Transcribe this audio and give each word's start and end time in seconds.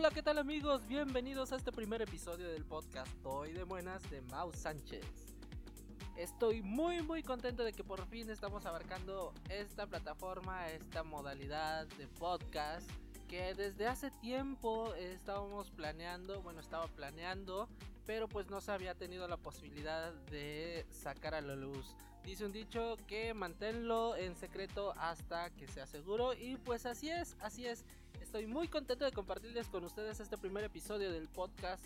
Hola, 0.00 0.08
¿qué 0.12 0.22
tal 0.22 0.38
amigos? 0.38 0.86
Bienvenidos 0.86 1.52
a 1.52 1.56
este 1.56 1.72
primer 1.72 2.00
episodio 2.00 2.48
del 2.48 2.64
podcast 2.64 3.12
Hoy 3.22 3.52
de 3.52 3.64
Buenas 3.64 4.02
de 4.10 4.22
Mau 4.22 4.50
Sánchez. 4.50 5.04
Estoy 6.16 6.62
muy 6.62 7.02
muy 7.02 7.22
contento 7.22 7.64
de 7.64 7.74
que 7.74 7.84
por 7.84 8.06
fin 8.06 8.30
estamos 8.30 8.64
abarcando 8.64 9.34
esta 9.50 9.86
plataforma, 9.86 10.66
esta 10.68 11.02
modalidad 11.02 11.86
de 11.98 12.08
podcast 12.08 12.90
que 13.28 13.52
desde 13.52 13.88
hace 13.88 14.10
tiempo 14.10 14.94
estábamos 14.94 15.70
planeando, 15.70 16.40
bueno, 16.40 16.60
estaba 16.60 16.86
planeando, 16.86 17.68
pero 18.06 18.26
pues 18.26 18.48
no 18.48 18.62
se 18.62 18.72
había 18.72 18.94
tenido 18.94 19.28
la 19.28 19.36
posibilidad 19.36 20.14
de 20.30 20.86
sacar 20.88 21.34
a 21.34 21.42
la 21.42 21.56
luz. 21.56 21.94
Dice 22.24 22.46
un 22.46 22.52
dicho 22.52 22.96
que 23.06 23.34
manténlo 23.34 24.16
en 24.16 24.34
secreto 24.34 24.94
hasta 24.96 25.50
que 25.50 25.66
sea 25.66 25.86
seguro 25.86 26.32
y 26.32 26.56
pues 26.56 26.86
así 26.86 27.10
es, 27.10 27.36
así 27.40 27.66
es. 27.66 27.84
Estoy 28.30 28.46
muy 28.46 28.68
contento 28.68 29.04
de 29.04 29.10
compartirles 29.10 29.66
con 29.66 29.82
ustedes 29.82 30.20
este 30.20 30.38
primer 30.38 30.62
episodio 30.62 31.10
del 31.10 31.26
podcast 31.26 31.84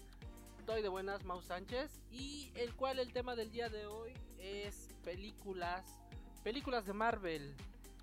Estoy 0.58 0.82
de 0.82 0.90
Buenas 0.90 1.24
Mau 1.24 1.40
Sánchez 1.40 2.02
y 2.10 2.52
el 2.54 2.74
cual 2.74 2.98
el 2.98 3.14
tema 3.14 3.34
del 3.34 3.50
día 3.50 3.70
de 3.70 3.86
hoy 3.86 4.12
es 4.38 4.90
películas, 5.02 6.02
películas 6.42 6.84
de 6.84 6.92
Marvel. 6.92 7.54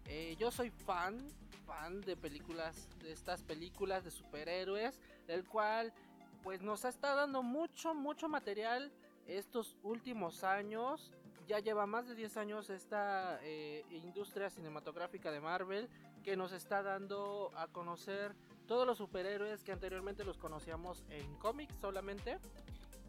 Eh, 0.07 0.35
yo 0.39 0.49
soy 0.49 0.71
fan, 0.71 1.19
fan 1.67 2.01
de 2.01 2.17
películas, 2.17 2.89
de 3.03 3.11
estas 3.11 3.43
películas 3.43 4.03
de 4.03 4.09
superhéroes, 4.09 4.99
el 5.27 5.47
cual 5.47 5.93
pues 6.41 6.63
nos 6.63 6.83
estado 6.83 7.17
dando 7.17 7.43
mucho, 7.43 7.93
mucho 7.93 8.27
material 8.27 8.91
estos 9.27 9.77
últimos 9.83 10.43
años. 10.43 11.11
Ya 11.47 11.59
lleva 11.59 11.85
más 11.85 12.07
de 12.07 12.15
10 12.15 12.37
años 12.37 12.71
esta 12.71 13.39
eh, 13.43 13.85
industria 13.91 14.49
cinematográfica 14.49 15.31
de 15.31 15.41
Marvel 15.41 15.89
que 16.23 16.37
nos 16.37 16.51
está 16.51 16.83
dando 16.83 17.51
a 17.55 17.67
conocer 17.67 18.35
todos 18.67 18.87
los 18.87 18.97
superhéroes 18.97 19.63
que 19.63 19.71
anteriormente 19.71 20.23
los 20.23 20.37
conocíamos 20.37 21.03
en 21.09 21.35
cómics 21.35 21.75
solamente. 21.81 22.39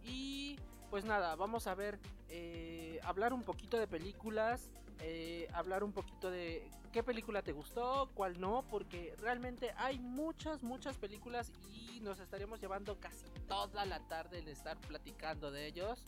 Y 0.04 0.58
pues 0.90 1.04
nada, 1.04 1.36
vamos 1.36 1.66
a 1.66 1.74
ver, 1.74 1.98
eh, 2.28 3.00
hablar 3.04 3.32
un 3.32 3.42
poquito 3.44 3.78
de 3.78 3.86
películas, 3.86 4.70
eh, 5.00 5.48
hablar 5.54 5.84
un 5.84 5.92
poquito 5.92 6.30
de 6.30 6.68
qué 6.92 7.02
película 7.02 7.42
te 7.42 7.52
gustó, 7.52 8.10
cuál 8.14 8.40
no, 8.40 8.64
porque 8.70 9.14
realmente 9.18 9.72
hay 9.76 9.98
muchas, 9.98 10.62
muchas 10.62 10.98
películas 10.98 11.50
y 11.70 12.00
nos 12.00 12.20
estaríamos 12.20 12.60
llevando 12.60 13.00
casi 13.00 13.24
toda 13.48 13.86
la 13.86 14.00
tarde 14.08 14.38
en 14.38 14.48
estar 14.48 14.76
platicando 14.78 15.50
de 15.50 15.66
ellos. 15.66 16.04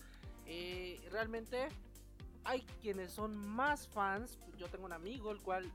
Eh, 0.46 1.00
realmente 1.11 1.68
hay 2.44 2.62
quienes 2.80 3.12
son 3.12 3.34
más 3.36 3.88
fans. 3.88 4.38
Yo 4.58 4.68
tengo 4.68 4.84
un 4.84 4.92
amigo 4.92 5.30
el 5.30 5.40
cual 5.40 5.70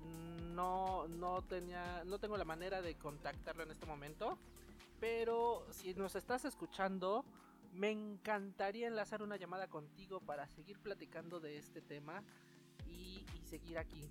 no, 0.54 1.08
no 1.08 1.42
tenía, 1.44 2.04
no 2.06 2.20
tengo 2.20 2.38
la 2.38 2.46
manera 2.46 2.82
de 2.82 2.96
contactarlo 2.96 3.64
en 3.64 3.72
este 3.72 3.86
momento. 3.86 4.38
Pero 5.00 5.66
si 5.72 5.94
nos 5.94 6.16
estás 6.16 6.46
escuchando, 6.46 7.26
me 7.74 7.92
encantaría 7.92 8.88
enlazar 8.88 9.24
una 9.24 9.38
llamada 9.38 9.68
contigo 9.68 10.20
para 10.20 10.48
seguir 10.48 10.80
platicando 10.80 11.40
de 11.40 11.58
este 11.58 11.82
tema 11.82 12.24
y, 12.86 13.26
y 13.36 13.42
seguir 13.46 13.78
aquí. 13.78 14.10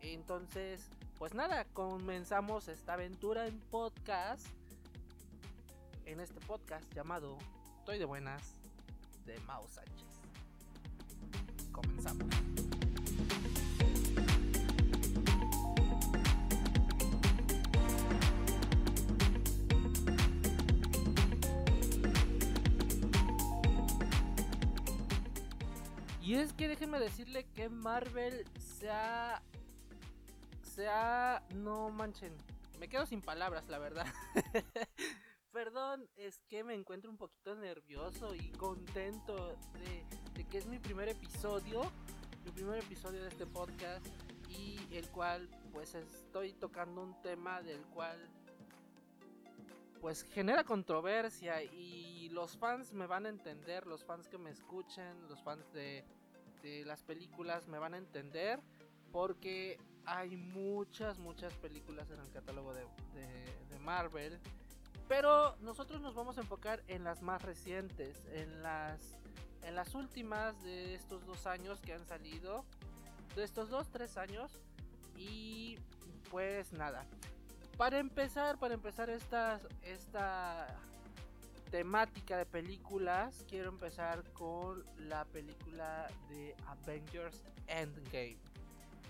Entonces, 0.00 0.90
pues 1.18 1.34
nada, 1.34 1.64
comenzamos 1.72 2.68
esta 2.68 2.94
aventura 2.94 3.46
en 3.46 3.58
podcast. 3.58 4.46
En 6.04 6.20
este 6.20 6.40
podcast 6.40 6.92
llamado 6.94 7.36
Estoy 7.78 7.98
de 7.98 8.04
Buenas 8.04 8.56
de 9.24 9.40
Mao 9.40 9.66
Sánchez 9.66 10.15
comenzamos. 11.76 12.26
Y 26.26 26.34
es 26.34 26.52
que 26.52 26.66
déjenme 26.66 26.98
decirle 26.98 27.46
que 27.54 27.68
Marvel 27.68 28.44
se 28.58 28.90
ha... 28.90 29.40
Se 30.60 30.88
ha... 30.88 31.40
No 31.54 31.88
manchen. 31.90 32.36
Me 32.80 32.88
quedo 32.88 33.06
sin 33.06 33.22
palabras, 33.22 33.68
la 33.68 33.78
verdad. 33.78 34.06
Perdón, 35.52 36.10
es 36.16 36.42
que 36.48 36.64
me 36.64 36.74
encuentro 36.74 37.12
un 37.12 37.16
poquito 37.16 37.54
nervioso 37.54 38.34
y 38.34 38.50
contento 38.50 39.56
de, 39.74 40.04
es 40.56 40.66
mi 40.66 40.78
primer 40.78 41.06
episodio, 41.10 41.82
mi 42.42 42.50
primer 42.50 42.78
episodio 42.78 43.20
de 43.22 43.28
este 43.28 43.44
podcast 43.44 44.06
y 44.48 44.78
el 44.90 45.06
cual 45.10 45.50
pues 45.70 45.94
estoy 45.94 46.54
tocando 46.54 47.02
un 47.02 47.20
tema 47.20 47.60
del 47.60 47.82
cual 47.88 48.16
pues 50.00 50.22
genera 50.32 50.64
controversia 50.64 51.62
y 51.62 52.30
los 52.30 52.56
fans 52.56 52.94
me 52.94 53.06
van 53.06 53.26
a 53.26 53.28
entender, 53.28 53.86
los 53.86 54.02
fans 54.02 54.28
que 54.28 54.38
me 54.38 54.48
escuchen, 54.48 55.28
los 55.28 55.42
fans 55.42 55.70
de, 55.74 56.04
las 56.86 57.02
películas 57.02 57.68
me 57.68 57.78
van 57.78 57.92
a 57.92 57.98
entender 57.98 58.58
porque 59.12 59.78
hay 60.06 60.36
muchas, 60.36 61.18
muchas 61.18 61.52
películas 61.58 62.10
en 62.10 62.18
el 62.18 62.30
catálogo 62.30 62.72
de, 62.72 62.86
de 63.68 63.78
Marvel 63.78 64.40
pero 65.08 65.56
nosotros 65.60 66.00
nos 66.00 66.14
vamos 66.14 66.38
a 66.38 66.40
enfocar 66.40 66.82
en 66.88 67.04
las 67.04 67.22
más 67.22 67.42
recientes, 67.42 68.24
en 68.32 68.62
las, 68.62 69.18
en 69.66 69.74
las 69.74 69.94
últimas 69.94 70.62
de 70.62 70.94
estos 70.94 71.26
dos 71.26 71.46
años 71.46 71.80
que 71.80 71.92
han 71.92 72.06
salido, 72.06 72.64
de 73.34 73.44
estos 73.44 73.68
dos, 73.68 73.88
tres 73.90 74.16
años. 74.16 74.58
Y 75.16 75.76
pues 76.30 76.72
nada, 76.72 77.04
para 77.76 77.98
empezar, 77.98 78.58
para 78.58 78.74
empezar 78.74 79.10
esta, 79.10 79.60
esta 79.82 80.66
temática 81.70 82.36
de 82.38 82.46
películas, 82.46 83.44
quiero 83.48 83.68
empezar 83.68 84.22
con 84.32 84.84
la 84.98 85.24
película 85.24 86.06
de 86.28 86.54
Avengers 86.66 87.44
Endgame. 87.66 88.38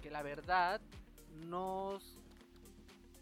Que 0.02 0.10
la 0.10 0.22
verdad 0.22 0.80
nos 1.48 2.18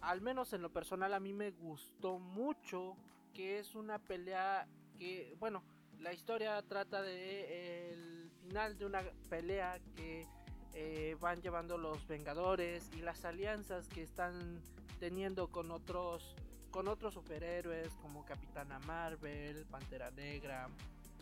al 0.00 0.20
menos 0.20 0.52
en 0.52 0.60
lo 0.60 0.70
personal 0.70 1.14
a 1.14 1.20
mí 1.20 1.32
me 1.32 1.50
gustó 1.50 2.18
mucho, 2.18 2.94
que 3.32 3.58
es 3.58 3.74
una 3.74 3.98
pelea 3.98 4.68
que, 4.98 5.34
bueno, 5.40 5.62
la 6.00 6.12
historia 6.12 6.60
trata 6.62 7.02
de 7.02 7.92
el 7.92 8.30
final 8.42 8.76
de 8.78 8.86
una 8.86 9.02
pelea 9.28 9.78
que 9.96 10.26
eh, 10.74 11.16
van 11.20 11.40
llevando 11.40 11.78
los 11.78 12.06
Vengadores 12.06 12.90
y 12.96 13.00
las 13.00 13.24
alianzas 13.24 13.88
que 13.88 14.02
están 14.02 14.60
teniendo 14.98 15.48
con 15.48 15.70
otros 15.70 16.34
con 16.70 16.88
otros 16.88 17.14
superhéroes 17.14 17.94
como 18.02 18.24
Capitana 18.24 18.80
Marvel, 18.80 19.64
Pantera 19.66 20.10
Negra, 20.10 20.68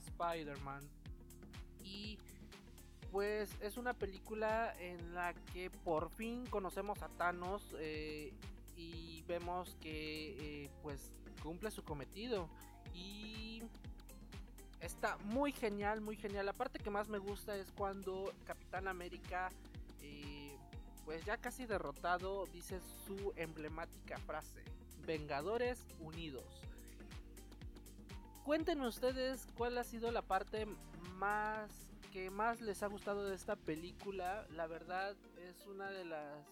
Spider-Man. 0.06 0.82
Y 1.84 2.18
pues 3.10 3.50
es 3.60 3.76
una 3.76 3.92
película 3.92 4.74
en 4.80 5.14
la 5.14 5.34
que 5.52 5.68
por 5.68 6.08
fin 6.08 6.46
conocemos 6.46 7.02
a 7.02 7.08
Thanos 7.10 7.62
eh, 7.78 8.32
y 8.76 9.22
vemos 9.28 9.76
que 9.82 10.64
eh, 10.64 10.70
pues 10.82 11.12
cumple 11.42 11.70
su 11.70 11.84
cometido. 11.84 12.48
Y 12.94 13.62
está 14.82 15.16
muy 15.18 15.52
genial, 15.52 16.00
muy 16.00 16.16
genial. 16.16 16.46
La 16.46 16.52
parte 16.52 16.78
que 16.78 16.90
más 16.90 17.08
me 17.08 17.18
gusta 17.18 17.56
es 17.56 17.70
cuando 17.72 18.32
Capitán 18.44 18.88
América 18.88 19.48
eh, 20.02 20.56
pues 21.04 21.24
ya 21.24 21.36
casi 21.36 21.66
derrotado 21.66 22.46
dice 22.46 22.80
su 23.06 23.32
emblemática 23.36 24.18
frase, 24.18 24.62
Vengadores 25.06 25.86
Unidos. 26.00 26.44
Cuéntenme 28.44 28.88
ustedes 28.88 29.46
cuál 29.56 29.78
ha 29.78 29.84
sido 29.84 30.10
la 30.10 30.22
parte 30.22 30.66
más 31.16 31.70
que 32.12 32.30
más 32.30 32.60
les 32.60 32.82
ha 32.82 32.88
gustado 32.88 33.24
de 33.26 33.34
esta 33.36 33.56
película. 33.56 34.46
La 34.50 34.66
verdad 34.66 35.16
es 35.38 35.66
una 35.66 35.90
de 35.90 36.04
las 36.04 36.44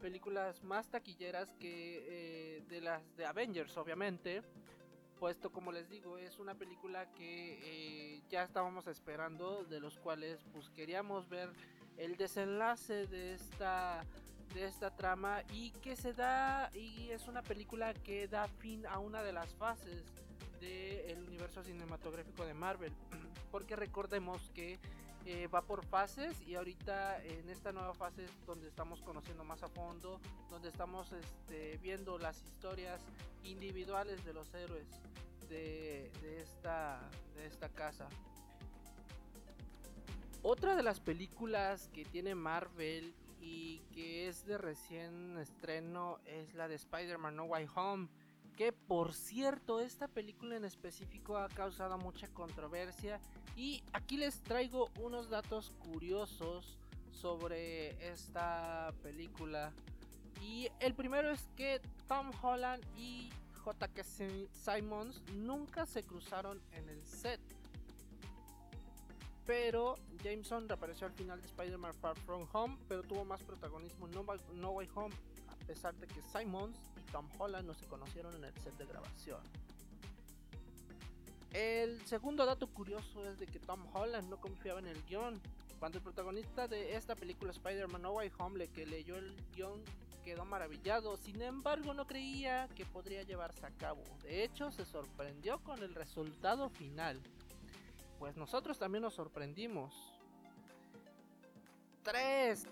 películas 0.00 0.62
más 0.64 0.88
taquilleras 0.88 1.54
que 1.54 2.56
eh, 2.56 2.64
de 2.68 2.80
las 2.80 3.16
de 3.16 3.24
Avengers, 3.24 3.76
obviamente. 3.76 4.42
Puesto, 5.22 5.52
como 5.52 5.70
les 5.70 5.88
digo, 5.88 6.18
es 6.18 6.40
una 6.40 6.56
película 6.56 7.08
que 7.12 7.60
eh, 7.62 8.22
ya 8.28 8.42
estábamos 8.42 8.88
esperando, 8.88 9.62
de 9.62 9.78
los 9.78 9.96
cuales 10.00 10.44
pues 10.52 10.68
queríamos 10.70 11.28
ver 11.28 11.48
el 11.96 12.16
desenlace 12.16 13.06
de 13.06 13.34
esta 13.34 14.04
de 14.52 14.66
esta 14.66 14.90
trama 14.96 15.44
y 15.52 15.70
que 15.80 15.94
se 15.94 16.12
da 16.12 16.72
y 16.74 17.10
es 17.10 17.28
una 17.28 17.40
película 17.40 17.94
que 17.94 18.26
da 18.26 18.48
fin 18.48 18.84
a 18.84 18.98
una 18.98 19.22
de 19.22 19.32
las 19.32 19.54
fases 19.54 20.02
del 20.60 21.22
universo 21.22 21.62
cinematográfico 21.62 22.44
de 22.44 22.54
Marvel. 22.54 22.92
Porque 23.52 23.76
recordemos 23.76 24.50
que 24.56 24.80
eh, 25.24 25.46
va 25.46 25.62
por 25.62 25.84
fases 25.84 26.40
y 26.46 26.54
ahorita 26.54 27.22
en 27.24 27.48
esta 27.48 27.72
nueva 27.72 27.94
fase 27.94 28.24
es 28.24 28.46
donde 28.46 28.68
estamos 28.68 29.00
conociendo 29.02 29.44
más 29.44 29.62
a 29.62 29.68
fondo, 29.68 30.20
donde 30.50 30.68
estamos 30.68 31.12
este, 31.12 31.78
viendo 31.78 32.18
las 32.18 32.42
historias 32.42 33.00
individuales 33.44 34.24
de 34.24 34.32
los 34.32 34.52
héroes 34.54 34.86
de, 35.48 36.10
esta, 36.40 37.00
de 37.34 37.46
esta 37.46 37.68
casa. 37.68 38.08
Otra 40.42 40.74
de 40.74 40.82
las 40.82 40.98
películas 40.98 41.88
que 41.92 42.04
tiene 42.04 42.34
Marvel 42.34 43.14
y 43.40 43.80
que 43.92 44.28
es 44.28 44.44
de 44.44 44.58
recién 44.58 45.38
estreno 45.38 46.18
es 46.24 46.54
la 46.54 46.68
de 46.68 46.76
Spider-Man 46.76 47.36
No 47.36 47.44
Way 47.44 47.68
Home. 47.74 48.08
Que 48.56 48.72
por 48.72 49.14
cierto, 49.14 49.80
esta 49.80 50.08
película 50.08 50.56
en 50.56 50.64
específico 50.64 51.36
ha 51.36 51.48
causado 51.48 51.96
mucha 51.98 52.28
controversia. 52.28 53.20
Y 53.56 53.82
aquí 53.92 54.16
les 54.16 54.40
traigo 54.42 54.90
unos 55.00 55.30
datos 55.30 55.72
curiosos 55.78 56.78
sobre 57.10 57.90
esta 58.12 58.92
película. 59.02 59.72
Y 60.40 60.68
el 60.80 60.94
primero 60.94 61.30
es 61.30 61.48
que 61.56 61.80
Tom 62.08 62.30
Holland 62.42 62.84
y 62.96 63.30
J.K. 63.64 64.02
Simons 64.50 65.22
nunca 65.34 65.86
se 65.86 66.02
cruzaron 66.02 66.60
en 66.72 66.88
el 66.88 67.04
set. 67.04 67.40
Pero 69.46 69.96
Jameson 70.22 70.68
reapareció 70.68 71.06
al 71.06 71.12
final 71.12 71.40
de 71.40 71.46
Spider-Man 71.46 71.94
Far 71.94 72.16
From 72.16 72.46
Home, 72.52 72.78
pero 72.88 73.02
tuvo 73.02 73.24
más 73.24 73.42
protagonismo 73.42 74.06
en 74.06 74.60
no, 74.60 74.70
Way 74.70 74.88
Home, 74.94 75.14
a 75.62 75.66
pesar 75.66 75.94
de 75.94 76.06
que 76.06 76.20
Simons 76.22 76.76
y 76.96 77.12
Tom 77.12 77.28
Holland 77.38 77.66
no 77.66 77.74
se 77.74 77.86
conocieron 77.86 78.34
en 78.34 78.44
el 78.44 78.54
set 78.58 78.76
de 78.76 78.86
grabación. 78.86 79.40
El 81.52 82.04
segundo 82.06 82.46
dato 82.46 82.66
curioso 82.66 83.24
es 83.26 83.38
de 83.38 83.46
que 83.46 83.58
Tom 83.58 83.86
Holland 83.94 84.28
no 84.28 84.40
confiaba 84.40 84.80
en 84.80 84.88
el 84.88 85.02
guion. 85.04 85.40
Cuando 85.78 85.98
el 85.98 86.04
protagonista 86.04 86.66
de 86.66 86.96
esta 86.96 87.14
película 87.14 87.50
Spider-Man 87.50 88.02
No 88.02 88.12
Way 88.12 88.32
Home 88.38 88.68
que 88.68 88.86
leyó 88.86 89.16
el 89.16 89.36
guion 89.54 89.82
quedó 90.24 90.44
maravillado, 90.44 91.16
sin 91.16 91.42
embargo 91.42 91.92
no 91.94 92.06
creía 92.06 92.68
que 92.74 92.86
podría 92.86 93.22
llevarse 93.22 93.66
a 93.66 93.70
cabo. 93.70 94.02
De 94.22 94.44
hecho, 94.44 94.70
se 94.70 94.84
sorprendió 94.84 95.58
con 95.62 95.82
el 95.82 95.94
resultado 95.94 96.70
final. 96.70 97.20
Pues 98.18 98.36
nosotros 98.36 98.78
también 98.78 99.02
nos 99.02 99.14
sorprendimos. 99.14 99.92
3. 102.04 102.66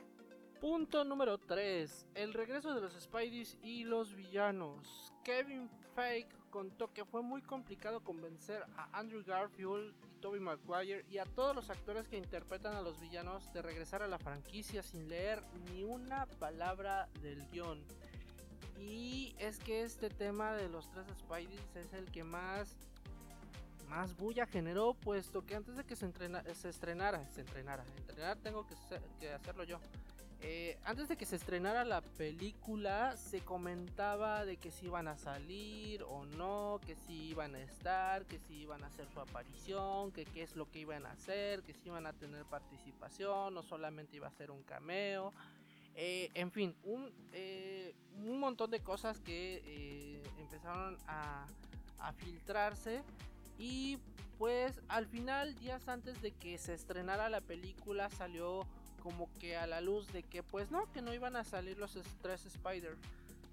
Punto 0.60 1.04
número 1.04 1.38
3. 1.38 2.06
El 2.14 2.34
regreso 2.34 2.74
de 2.74 2.82
los 2.82 2.92
Spideys 2.92 3.56
y 3.62 3.84
los 3.84 4.14
villanos. 4.14 5.10
Kevin 5.24 5.70
Fake 5.94 6.36
contó 6.50 6.92
que 6.92 7.06
fue 7.06 7.22
muy 7.22 7.40
complicado 7.40 8.04
convencer 8.04 8.66
a 8.76 8.98
Andrew 8.98 9.24
Garfield 9.24 9.94
y 10.04 10.20
Tobey 10.20 10.38
Maguire 10.38 11.06
y 11.08 11.16
a 11.16 11.24
todos 11.24 11.56
los 11.56 11.70
actores 11.70 12.08
que 12.08 12.18
interpretan 12.18 12.74
a 12.74 12.82
los 12.82 13.00
villanos 13.00 13.50
de 13.54 13.62
regresar 13.62 14.02
a 14.02 14.06
la 14.06 14.18
franquicia 14.18 14.82
sin 14.82 15.08
leer 15.08 15.42
ni 15.72 15.82
una 15.82 16.26
palabra 16.26 17.08
del 17.22 17.42
guion. 17.48 17.82
Y 18.78 19.34
es 19.38 19.60
que 19.60 19.82
este 19.82 20.10
tema 20.10 20.52
de 20.52 20.68
los 20.68 20.90
tres 20.90 21.06
Spideys 21.20 21.74
es 21.74 21.94
el 21.94 22.10
que 22.12 22.22
más 22.22 22.76
más 23.88 24.14
bulla 24.14 24.46
generó, 24.46 24.92
puesto 24.92 25.44
que 25.44 25.56
antes 25.56 25.76
de 25.76 25.84
que 25.84 25.96
se, 25.96 26.12
se 26.54 26.68
estrenara, 26.68 27.26
se 27.30 27.40
entrenara, 27.40 27.84
entrenar 27.96 28.36
tengo 28.38 28.66
que 28.66 29.28
hacerlo 29.32 29.64
yo. 29.64 29.80
Eh, 30.42 30.78
antes 30.84 31.08
de 31.08 31.16
que 31.16 31.26
se 31.26 31.36
estrenara 31.36 31.84
la 31.84 32.00
película, 32.00 33.14
se 33.16 33.40
comentaba 33.40 34.46
de 34.46 34.56
que 34.56 34.70
si 34.70 34.86
iban 34.86 35.06
a 35.06 35.18
salir 35.18 36.02
o 36.04 36.24
no, 36.24 36.80
que 36.86 36.96
si 36.96 37.28
iban 37.28 37.54
a 37.54 37.60
estar, 37.60 38.24
que 38.24 38.38
si 38.38 38.54
iban 38.62 38.82
a 38.82 38.86
hacer 38.86 39.06
su 39.12 39.20
aparición, 39.20 40.12
que 40.12 40.24
qué 40.24 40.42
es 40.42 40.56
lo 40.56 40.70
que 40.70 40.78
iban 40.78 41.04
a 41.04 41.10
hacer, 41.10 41.62
que 41.62 41.74
si 41.74 41.88
iban 41.88 42.06
a 42.06 42.14
tener 42.14 42.46
participación, 42.46 43.54
o 43.56 43.62
solamente 43.62 44.16
iba 44.16 44.28
a 44.28 44.32
ser 44.32 44.50
un 44.50 44.62
cameo. 44.62 45.34
Eh, 45.94 46.30
en 46.32 46.50
fin, 46.50 46.74
un, 46.84 47.12
eh, 47.32 47.94
un, 48.24 48.40
montón 48.40 48.70
de 48.70 48.80
cosas 48.80 49.20
que 49.20 50.22
empezaron 50.38 50.96
a, 51.06 51.46
a 51.98 52.12
filtrarse. 52.14 53.02
Y 53.58 53.98
pues 54.38 54.80
al 54.88 55.06
final, 55.06 55.54
días 55.56 55.86
antes 55.88 56.22
de 56.22 56.32
que 56.32 56.56
se 56.56 56.72
estrenara 56.72 57.28
la 57.28 57.42
película, 57.42 58.08
salió 58.08 58.66
como 59.00 59.28
que 59.38 59.56
a 59.56 59.66
la 59.66 59.80
luz 59.80 60.12
de 60.12 60.22
que 60.22 60.42
pues 60.42 60.70
no, 60.70 60.90
que 60.92 61.02
no 61.02 61.12
iban 61.12 61.36
a 61.36 61.44
salir 61.44 61.78
los 61.78 61.98
tres 62.22 62.46
Spider, 62.46 62.96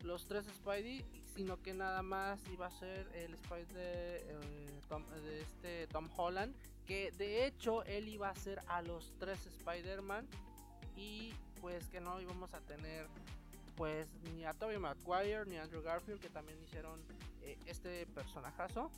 los 0.04 0.28
tres 0.28 0.46
Spidey, 0.46 1.04
sino 1.36 1.62
que 1.62 1.74
nada 1.74 2.02
más 2.02 2.40
iba 2.52 2.68
a 2.68 2.72
ser 2.72 3.08
el 3.14 3.34
Spider 3.34 3.68
de, 3.68 4.18
eh, 4.18 5.22
de 5.24 5.42
este 5.42 5.88
Tom 5.88 6.10
Holland, 6.16 6.54
que 6.86 7.12
de 7.18 7.46
hecho 7.46 7.84
él 7.84 8.08
iba 8.08 8.30
a 8.30 8.36
ser 8.36 8.62
a 8.68 8.82
los 8.82 9.14
tres 9.20 9.46
Spider-Man 9.46 10.28
y 10.96 11.34
pues 11.62 11.88
que 11.90 12.00
no 12.00 12.20
íbamos 12.22 12.54
a 12.54 12.60
tener 12.62 13.08
pues 13.76 14.08
ni 14.34 14.44
a 14.44 14.54
Tobey 14.54 14.80
Maguire 14.80 15.46
ni 15.46 15.58
a 15.58 15.64
Andrew 15.64 15.82
Garfield 15.84 16.20
que 16.20 16.30
también 16.30 16.58
hicieron 16.64 17.00
eh, 17.44 17.58
este 17.68 18.06
personajazo. 18.08 18.90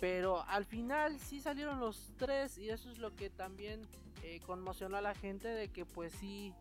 Pero 0.00 0.42
al 0.48 0.64
final 0.64 1.18
sí 1.20 1.40
salieron 1.40 1.80
los 1.80 2.12
tres 2.18 2.58
y 2.58 2.70
eso 2.70 2.90
es 2.90 2.98
lo 2.98 3.14
que 3.14 3.30
también 3.30 3.82
eh, 4.24 4.40
conmocionó 4.46 4.96
a 4.96 5.02
la 5.02 5.14
gente 5.14 5.48
de 5.48 5.68
que 5.68 5.84
pues 5.84 6.10
sí, 6.14 6.54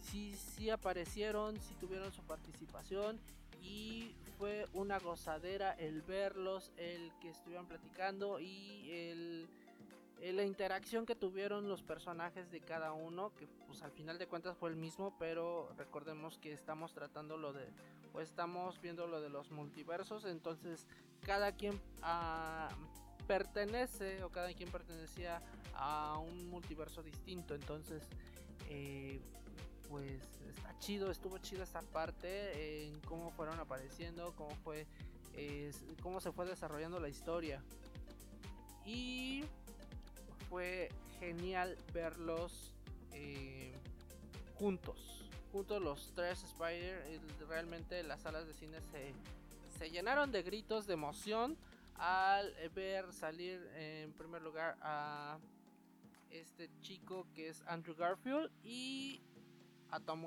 sí, 0.00 0.34
sí 0.34 0.70
aparecieron, 0.70 1.60
sí 1.60 1.74
tuvieron 1.78 2.10
su 2.12 2.22
participación 2.22 3.20
y 3.60 4.14
fue 4.38 4.66
una 4.72 4.98
gozadera 4.98 5.72
el 5.72 6.00
verlos, 6.00 6.72
el 6.78 7.12
que 7.20 7.28
estuvieron 7.28 7.66
platicando 7.66 8.40
y 8.40 8.90
el, 8.90 9.50
la 10.34 10.44
interacción 10.44 11.04
que 11.04 11.14
tuvieron 11.14 11.68
los 11.68 11.82
personajes 11.82 12.50
de 12.50 12.62
cada 12.62 12.94
uno, 12.94 13.34
que 13.36 13.46
pues 13.66 13.82
al 13.82 13.92
final 13.92 14.16
de 14.16 14.26
cuentas 14.26 14.56
fue 14.56 14.70
el 14.70 14.76
mismo, 14.76 15.14
pero 15.18 15.68
recordemos 15.76 16.38
que 16.38 16.54
estamos 16.54 16.94
tratando 16.94 17.36
lo 17.36 17.52
de, 17.52 17.66
pues 18.12 18.30
estamos 18.30 18.80
viendo 18.80 19.06
lo 19.06 19.20
de 19.20 19.28
los 19.28 19.50
multiversos, 19.50 20.24
entonces 20.24 20.86
cada 21.20 21.52
quien 21.52 21.78
ah, 22.00 22.70
pertenece 23.30 24.24
o 24.24 24.30
cada 24.30 24.52
quien 24.54 24.68
pertenecía 24.72 25.40
a 25.76 26.18
un 26.18 26.50
multiverso 26.50 27.00
distinto. 27.00 27.54
Entonces, 27.54 28.02
eh, 28.68 29.20
pues 29.88 30.20
está 30.48 30.76
chido, 30.80 31.12
estuvo 31.12 31.38
chido 31.38 31.62
esta 31.62 31.80
parte 31.80 32.88
en 32.88 32.98
cómo 33.02 33.30
fueron 33.30 33.60
apareciendo, 33.60 34.34
cómo 34.34 34.50
fue, 34.64 34.84
cómo 36.02 36.20
se 36.20 36.32
fue 36.32 36.44
desarrollando 36.44 36.98
la 36.98 37.08
historia. 37.08 37.62
Y 38.84 39.44
fue 40.48 40.88
genial 41.20 41.78
verlos 41.94 42.74
eh, 43.12 43.72
juntos, 44.56 45.24
juntos 45.52 45.80
los 45.80 46.10
tres 46.16 46.42
Spider. 46.42 47.20
Realmente 47.48 48.02
las 48.02 48.22
salas 48.22 48.48
de 48.48 48.54
cine 48.54 48.80
se, 48.90 49.14
se 49.78 49.88
llenaron 49.88 50.32
de 50.32 50.42
gritos 50.42 50.88
de 50.88 50.94
emoción 50.94 51.56
al 52.00 52.54
ver 52.74 53.12
salir 53.12 53.60
en 53.74 54.12
primer 54.14 54.40
lugar 54.40 54.76
a 54.80 55.38
este 56.30 56.70
chico 56.80 57.26
que 57.34 57.48
es 57.48 57.62
Andrew 57.66 57.94
Garfield 57.94 58.50
y 58.64 59.20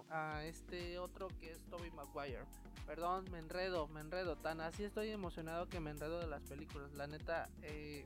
a, 0.10 0.44
este 0.46 1.00
otro 1.00 1.30
que 1.40 1.52
es 1.52 1.60
Toby 1.70 1.90
Maguire. 1.92 2.46
Perdón, 2.86 3.26
me 3.32 3.40
enredo, 3.40 3.88
me 3.88 4.02
enredo. 4.02 4.36
Tan 4.36 4.62
así 4.62 4.84
estoy 4.84 5.10
emocionado 5.10 5.68
que 5.68 5.80
me 5.80 5.92
enredo 5.92 6.20
de 6.20 6.28
las 6.28 6.44
películas. 6.44 6.94
La 6.94 7.08
neta, 7.08 7.50
eh, 7.62 8.06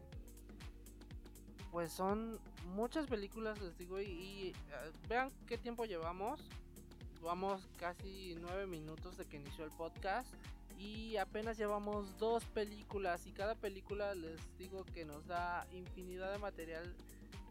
pues 1.72 1.92
son 1.92 2.40
muchas 2.68 3.08
películas, 3.08 3.60
les 3.60 3.78
digo. 3.78 4.00
Y, 4.00 4.54
eh, 4.70 4.92
vean 5.10 5.32
qué 5.48 5.58
tiempo 5.58 5.86
llevamos. 5.86 6.48
Vamos 7.22 7.68
casi 7.78 8.36
nueve 8.40 8.68
minutos 8.68 9.18
de 9.18 9.26
que 9.26 9.38
inició 9.38 9.66
el 9.66 9.72
podcast. 9.72 10.32
Y 10.78 11.18
apenas 11.18 11.58
llevamos 11.58 12.18
dos 12.18 12.46
películas. 12.46 13.26
Y 13.26 13.32
cada 13.32 13.56
película 13.56 14.14
les 14.16 14.40
digo 14.58 14.86
que 14.86 15.06
nos 15.06 15.26
da 15.26 15.68
infinidad 15.72 16.32
de 16.32 16.38
material 16.38 16.96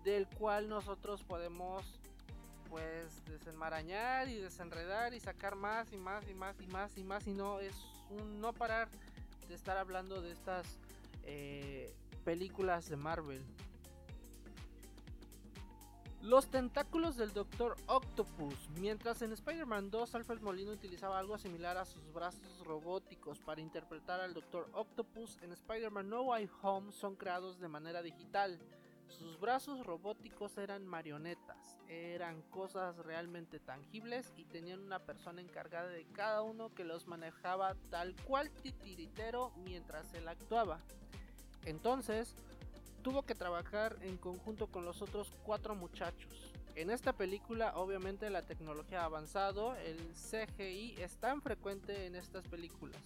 del 0.04 0.28
cual 0.28 0.68
nosotros 0.68 1.22
podemos 1.24 1.84
pues 2.70 3.24
desenmarañar 3.26 4.28
y 4.28 4.36
desenredar 4.36 5.14
y 5.14 5.20
sacar 5.20 5.54
más 5.56 5.92
y 5.92 5.96
más 5.96 6.28
y 6.28 6.34
más 6.34 6.56
y 6.60 6.66
más 6.66 6.98
y 6.98 7.04
más 7.04 7.26
y 7.26 7.32
no 7.32 7.60
es 7.60 7.74
un 8.10 8.40
no 8.40 8.52
parar 8.52 8.88
de 9.48 9.54
estar 9.54 9.76
hablando 9.76 10.20
de 10.20 10.32
estas 10.32 10.78
eh, 11.24 11.92
películas 12.24 12.88
de 12.88 12.96
Marvel. 12.96 13.42
Los 16.26 16.48
tentáculos 16.48 17.16
del 17.16 17.32
Doctor 17.32 17.76
Octopus. 17.86 18.68
Mientras 18.80 19.22
en 19.22 19.30
Spider-Man 19.32 19.92
2 19.92 20.12
Alfred 20.16 20.40
Molino 20.40 20.72
utilizaba 20.72 21.20
algo 21.20 21.38
similar 21.38 21.76
a 21.76 21.84
sus 21.84 22.12
brazos 22.12 22.64
robóticos 22.64 23.38
para 23.38 23.60
interpretar 23.60 24.18
al 24.18 24.34
Doctor 24.34 24.68
Octopus, 24.72 25.38
en 25.42 25.52
Spider-Man 25.52 26.08
No 26.10 26.22
Way 26.22 26.50
Home 26.62 26.90
son 26.90 27.14
creados 27.14 27.60
de 27.60 27.68
manera 27.68 28.02
digital. 28.02 28.58
Sus 29.06 29.38
brazos 29.38 29.86
robóticos 29.86 30.58
eran 30.58 30.84
marionetas, 30.84 31.78
eran 31.86 32.42
cosas 32.50 32.96
realmente 32.96 33.60
tangibles 33.60 34.32
y 34.36 34.46
tenían 34.46 34.80
una 34.80 34.98
persona 34.98 35.40
encargada 35.40 35.90
de 35.90 36.06
cada 36.06 36.42
uno 36.42 36.74
que 36.74 36.82
los 36.82 37.06
manejaba 37.06 37.76
tal 37.88 38.16
cual 38.24 38.50
titiritero 38.50 39.52
mientras 39.58 40.12
él 40.14 40.26
actuaba. 40.26 40.80
Entonces, 41.66 42.34
tuvo 43.06 43.22
que 43.22 43.36
trabajar 43.36 43.96
en 44.00 44.16
conjunto 44.16 44.66
con 44.66 44.84
los 44.84 45.00
otros 45.00 45.30
cuatro 45.44 45.76
muchachos. 45.76 46.52
En 46.74 46.90
esta 46.90 47.12
película 47.12 47.76
obviamente 47.76 48.28
la 48.30 48.42
tecnología 48.42 49.02
ha 49.02 49.04
avanzado, 49.04 49.76
el 49.76 49.96
CGI 50.14 50.96
es 50.98 51.16
tan 51.18 51.40
frecuente 51.40 52.06
en 52.06 52.16
estas 52.16 52.48
películas. 52.48 53.00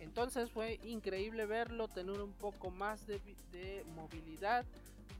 Entonces 0.00 0.50
fue 0.50 0.78
increíble 0.84 1.46
verlo 1.46 1.88
tener 1.88 2.20
un 2.20 2.34
poco 2.34 2.70
más 2.70 3.06
de, 3.06 3.86
movilidad, 3.96 4.66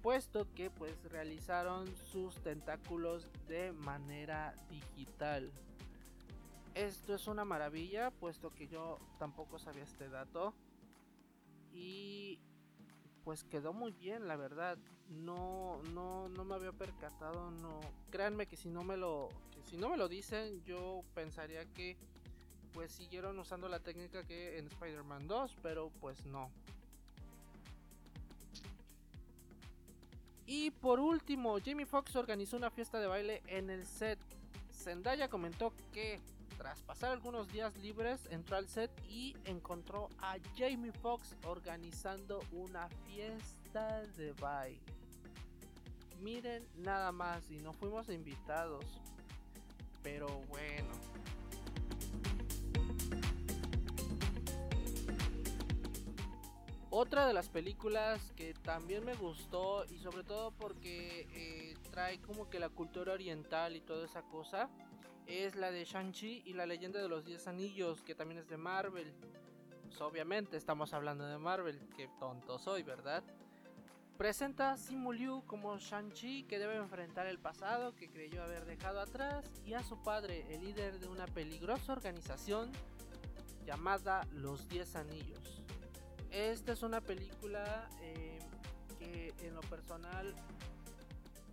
puesto 0.02 0.46
que 0.54 0.68
pues 0.68 0.92
realizaron 1.10 1.88
sus 2.12 2.34
tentáculos 2.42 3.26
de 3.48 3.72
manera 3.72 4.54
digital. 4.68 5.50
Esto 6.74 7.14
es 7.14 7.26
una 7.28 7.46
maravilla, 7.46 8.10
puesto 8.10 8.50
que 8.50 8.68
yo 8.68 8.98
tampoco 9.18 9.58
sabía 9.58 9.84
este 9.84 10.10
dato. 10.10 10.52
Y 11.72 12.38
pues 13.24 13.44
quedó 13.44 13.72
muy 13.72 13.92
bien, 13.92 14.26
la 14.28 14.36
verdad. 14.36 14.78
No, 15.08 15.80
no, 15.92 16.28
no 16.28 16.44
me 16.44 16.54
había 16.54 16.72
percatado, 16.72 17.50
no. 17.50 17.80
Créanme 18.10 18.46
que 18.46 18.56
si 18.56 18.68
no 18.68 18.82
me 18.82 18.96
lo, 18.96 19.28
si 19.64 19.76
no 19.76 19.88
me 19.88 19.96
lo 19.96 20.08
dicen, 20.08 20.62
yo 20.64 21.02
pensaría 21.14 21.64
que 21.74 21.96
pues 22.72 22.90
siguieron 22.92 23.38
usando 23.38 23.68
la 23.68 23.80
técnica 23.80 24.24
que 24.24 24.58
en 24.58 24.66
Spider-Man 24.66 25.26
2, 25.28 25.56
pero 25.62 25.90
pues 26.00 26.24
no. 26.26 26.50
Y 30.46 30.70
por 30.70 31.00
último, 31.00 31.56
Jamie 31.64 31.86
Foxx 31.86 32.16
organizó 32.16 32.56
una 32.56 32.70
fiesta 32.70 32.98
de 33.00 33.06
baile 33.06 33.42
en 33.46 33.70
el 33.70 33.86
set. 33.86 34.18
Zendaya 34.72 35.28
comentó 35.28 35.72
que 35.92 36.20
tras 36.62 36.80
pasar 36.82 37.10
algunos 37.10 37.48
días 37.52 37.76
libres 37.78 38.20
entró 38.30 38.56
al 38.56 38.68
set 38.68 38.88
y 39.08 39.36
encontró 39.46 40.08
a 40.20 40.36
Jamie 40.56 40.92
Foxx 40.92 41.34
organizando 41.44 42.38
una 42.52 42.88
fiesta 43.04 44.02
de 44.16 44.32
baile. 44.34 44.78
Miren 46.20 46.64
nada 46.76 47.10
más 47.10 47.50
y 47.50 47.58
no 47.58 47.72
fuimos 47.72 48.08
invitados. 48.10 48.84
Pero 50.04 50.28
bueno. 50.50 50.92
Otra 56.90 57.26
de 57.26 57.32
las 57.32 57.48
películas 57.48 58.30
que 58.36 58.54
también 58.54 59.04
me 59.04 59.14
gustó 59.14 59.84
y 59.86 59.98
sobre 59.98 60.22
todo 60.22 60.52
porque 60.52 61.26
eh, 61.32 61.74
trae 61.90 62.20
como 62.20 62.48
que 62.48 62.60
la 62.60 62.68
cultura 62.68 63.14
oriental 63.14 63.74
y 63.74 63.80
toda 63.80 64.04
esa 64.04 64.22
cosa 64.22 64.70
es 65.26 65.56
la 65.56 65.70
de 65.70 65.84
Shang-Chi 65.84 66.42
y 66.46 66.52
la 66.54 66.66
leyenda 66.66 67.00
de 67.00 67.08
los 67.08 67.24
10 67.24 67.46
anillos 67.48 68.02
que 68.02 68.14
también 68.14 68.40
es 68.40 68.48
de 68.48 68.56
Marvel. 68.56 69.12
Pues 69.84 70.00
obviamente 70.00 70.56
estamos 70.56 70.92
hablando 70.94 71.26
de 71.26 71.38
Marvel, 71.38 71.78
que 71.96 72.08
tonto 72.18 72.58
soy, 72.58 72.82
¿verdad? 72.82 73.22
Presenta 74.16 74.72
a 74.72 74.76
Simu 74.76 75.12
Liu 75.12 75.42
como 75.46 75.76
Shang-Chi 75.78 76.44
que 76.44 76.58
debe 76.58 76.76
enfrentar 76.76 77.26
el 77.26 77.38
pasado 77.38 77.94
que 77.94 78.08
creyó 78.08 78.42
haber 78.42 78.64
dejado 78.64 79.00
atrás 79.00 79.50
y 79.64 79.74
a 79.74 79.82
su 79.82 80.02
padre, 80.02 80.46
el 80.50 80.64
líder 80.64 81.00
de 81.00 81.08
una 81.08 81.26
peligrosa 81.26 81.92
organización 81.92 82.70
llamada 83.64 84.26
Los 84.32 84.68
10 84.68 84.96
Anillos. 84.96 85.62
Esta 86.30 86.72
es 86.72 86.82
una 86.82 87.00
película 87.00 87.88
eh, 88.00 88.38
que 88.98 89.34
en 89.40 89.54
lo 89.54 89.60
personal, 89.62 90.34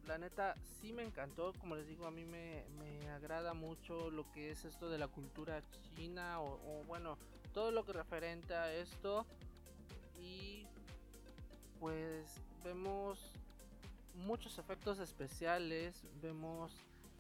la 0.10 0.18
neta, 0.18 0.56
sí 0.82 0.92
me 0.92 1.04
encantó. 1.04 1.54
Como 1.60 1.76
les 1.76 1.88
digo, 1.88 2.08
a 2.08 2.12
mí 2.12 2.26
me, 2.26 2.66
agrada 3.12 3.54
mucho 3.54 4.10
lo 4.10 4.30
que 4.32 4.52
es 4.52 4.66
esto 4.66 4.90
de 4.90 4.98
la 4.98 5.08
cultura 5.08 5.64
china 5.96 6.42
o, 6.42 6.84
bueno, 6.88 7.18
todo 7.54 7.72
lo 7.72 7.86
que 7.86 7.94
referente 7.94 8.56
a 8.56 8.74
esto. 8.74 9.26
Y 10.16 10.66
pues 11.80 12.42
vemos 12.64 13.32
muchos 14.16 14.58
efectos 14.58 15.00
especiales, 15.00 16.04
vemos 16.22 16.74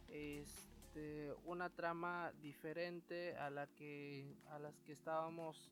este, 0.10 1.34
una 1.46 1.70
trama 1.70 2.34
diferente 2.42 3.38
a 3.38 3.50
la 3.50 3.68
que 3.68 4.36
a 4.50 4.60
las 4.60 4.82
que 4.82 4.94
estábamos 4.94 5.72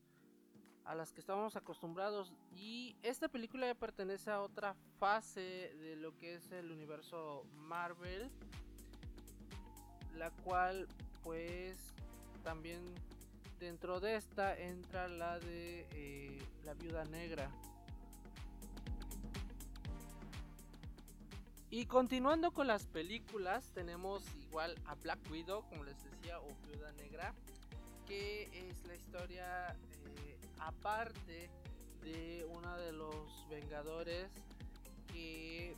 a 0.88 0.96
las 0.96 1.12
que 1.12 1.20
estábamos 1.20 1.56
acostumbrados. 1.56 2.34
Y 2.56 2.96
esta 3.04 3.28
película 3.28 3.68
ya 3.68 3.76
pertenece 3.76 4.32
a 4.32 4.42
otra 4.42 4.74
fase 5.00 5.76
de 5.80 5.98
lo 5.98 6.18
que 6.18 6.36
es 6.36 6.52
el 6.52 6.72
universo 6.72 7.46
Marvel. 7.56 8.32
La 10.16 10.32
cual 10.32 10.88
pues 11.24 11.78
también 12.44 12.82
dentro 13.60 14.00
de 14.00 14.16
esta 14.16 14.58
entra 14.58 15.10
la 15.10 15.40
de 15.40 15.88
eh, 15.92 16.42
la 16.64 16.74
viuda 16.74 17.04
negra. 17.06 17.52
Y 21.70 21.86
continuando 21.86 22.52
con 22.52 22.66
las 22.66 22.88
películas, 22.88 23.72
tenemos 23.74 24.24
igual 24.36 24.74
a 24.86 24.96
Black 24.96 25.20
Widow, 25.30 25.68
como 25.68 25.84
les 25.84 26.02
decía, 26.02 26.40
o 26.40 26.56
Viuda 26.66 26.94
Negra, 26.94 27.34
que 28.06 28.70
es 28.70 28.86
la 28.86 28.96
historia 28.96 29.76
aparte 30.60 31.50
de 32.02 32.46
uno 32.50 32.78
de 32.78 32.92
los 32.92 33.48
Vengadores 33.50 34.30
que 35.12 35.76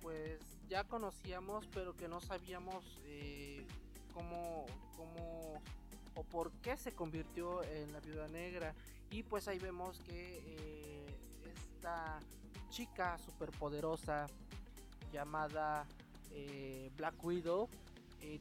pues 0.00 0.40
ya 0.68 0.84
conocíamos 0.84 1.66
pero 1.74 1.94
que 1.94 2.08
no 2.08 2.20
sabíamos 2.20 3.00
eh, 3.04 3.66
cómo, 4.12 4.66
cómo 4.96 5.60
o 6.14 6.22
por 6.24 6.50
qué 6.62 6.76
se 6.76 6.92
convirtió 6.92 7.62
en 7.64 7.92
la 7.92 8.00
viuda 8.00 8.28
negra. 8.28 8.74
Y 9.10 9.22
pues 9.22 9.48
ahí 9.48 9.58
vemos 9.58 10.00
que 10.00 10.42
eh, 10.44 11.06
esta 11.44 12.18
chica 12.70 13.18
superpoderosa 13.18 14.26
llamada 15.12 15.86
eh, 16.32 16.90
Black 16.96 17.22
Widow 17.22 17.68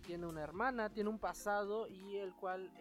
tiene 0.01 0.25
una 0.25 0.41
hermana, 0.41 0.89
tiene 0.89 1.11
un 1.11 1.19
pasado 1.19 1.87
y 1.87 2.17
el 2.17 2.33
cual 2.33 2.71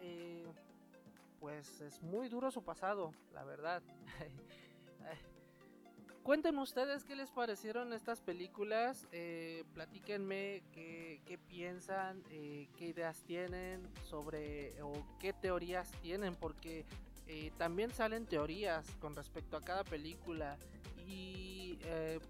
pues 1.45 1.79
es 1.81 2.01
muy 2.01 2.27
duro 2.27 2.49
su 2.49 2.63
pasado, 2.63 3.13
la 3.31 3.43
verdad. 3.43 3.83
Cuéntenme 6.23 6.63
ustedes 6.63 7.03
qué 7.03 7.15
les 7.15 7.29
parecieron 7.29 7.93
estas 7.93 8.19
películas, 8.19 9.07
eh, 9.11 9.63
platíquenme 9.75 10.63
qué, 10.71 11.39
piensan, 11.47 12.23
eh, 12.31 12.67
qué 12.75 12.87
ideas 12.87 13.21
tienen 13.27 13.87
sobre 14.09 14.81
o 14.81 15.05
qué 15.19 15.33
teorías 15.33 15.91
tienen, 16.01 16.33
porque 16.33 16.83
eh, 17.27 17.51
también 17.59 17.91
salen 17.91 18.25
teorías 18.25 18.89
con 18.99 19.15
respecto 19.15 19.55
a 19.55 19.61
cada 19.61 19.83
película. 19.83 20.57
Y 21.05 21.77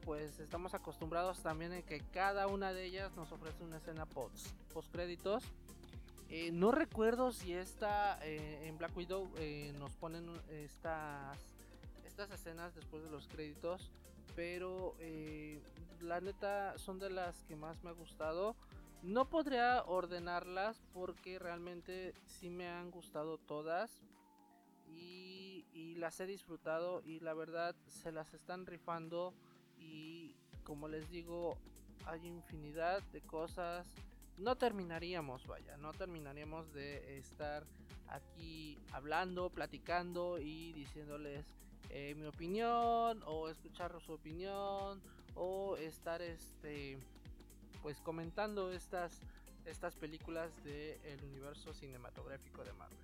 pues 0.03 0.41
estamos 0.41 0.73
acostumbrados 0.73 1.41
también 1.41 1.71
en 1.71 1.83
que 1.83 2.01
cada 2.11 2.47
una 2.47 2.73
de 2.73 2.83
ellas 2.83 3.15
nos 3.15 3.31
ofrece 3.31 3.63
una 3.63 3.77
escena 3.77 4.05
post, 4.05 4.47
post 4.73 4.91
créditos 4.91 5.45
eh, 6.37 6.51
no 6.51 6.73
recuerdo 6.73 7.31
si 7.31 7.53
esta 7.53 8.19
eh, 8.21 8.67
en 8.67 8.77
Black 8.77 8.97
Widow 8.97 9.31
eh, 9.37 9.71
nos 9.79 9.95
ponen 9.95 10.29
estas, 10.49 11.37
estas 12.05 12.29
escenas 12.29 12.75
después 12.75 13.05
de 13.05 13.09
los 13.09 13.29
créditos, 13.29 13.89
pero 14.35 14.97
la 16.01 16.19
neta 16.19 16.77
son 16.77 16.99
de 16.99 17.09
las 17.09 17.41
que 17.43 17.55
más 17.55 17.81
me 17.85 17.89
ha 17.89 17.93
gustado. 17.93 18.57
No 19.01 19.29
podría 19.29 19.85
ordenarlas 19.85 20.81
porque 20.93 21.39
realmente 21.39 22.13
sí 22.25 22.49
me 22.49 22.67
han 22.67 22.91
gustado 22.91 23.37
todas 23.37 24.03
y 24.89 25.95
las 25.95 26.19
he 26.19 26.25
disfrutado 26.25 27.01
y 27.05 27.21
la 27.21 27.33
verdad 27.33 27.77
se 27.87 28.11
las 28.11 28.33
están 28.33 28.65
rifando 28.65 29.33
y 29.79 30.35
como 30.65 30.89
les 30.89 31.09
digo 31.09 31.57
hay 32.05 32.27
infinidad 32.27 33.01
de 33.13 33.21
cosas 33.21 33.87
no 34.37 34.55
terminaríamos, 34.55 35.45
vaya, 35.47 35.77
no 35.77 35.93
terminaríamos 35.93 36.71
de 36.73 37.17
estar 37.17 37.63
aquí 38.07 38.77
hablando, 38.91 39.49
platicando 39.49 40.39
y 40.39 40.73
diciéndoles 40.73 41.45
eh, 41.89 42.15
mi 42.15 42.25
opinión 42.25 43.23
o 43.25 43.49
escuchar 43.49 43.99
su 44.01 44.13
opinión 44.13 45.01
o 45.35 45.77
estar 45.77 46.21
este 46.21 46.97
pues 47.81 47.99
comentando 48.01 48.71
estas 48.71 49.19
estas 49.65 49.95
películas 49.95 50.51
del 50.63 51.23
universo 51.23 51.73
cinematográfico 51.73 52.63
de 52.63 52.73
Marvel. 52.73 52.97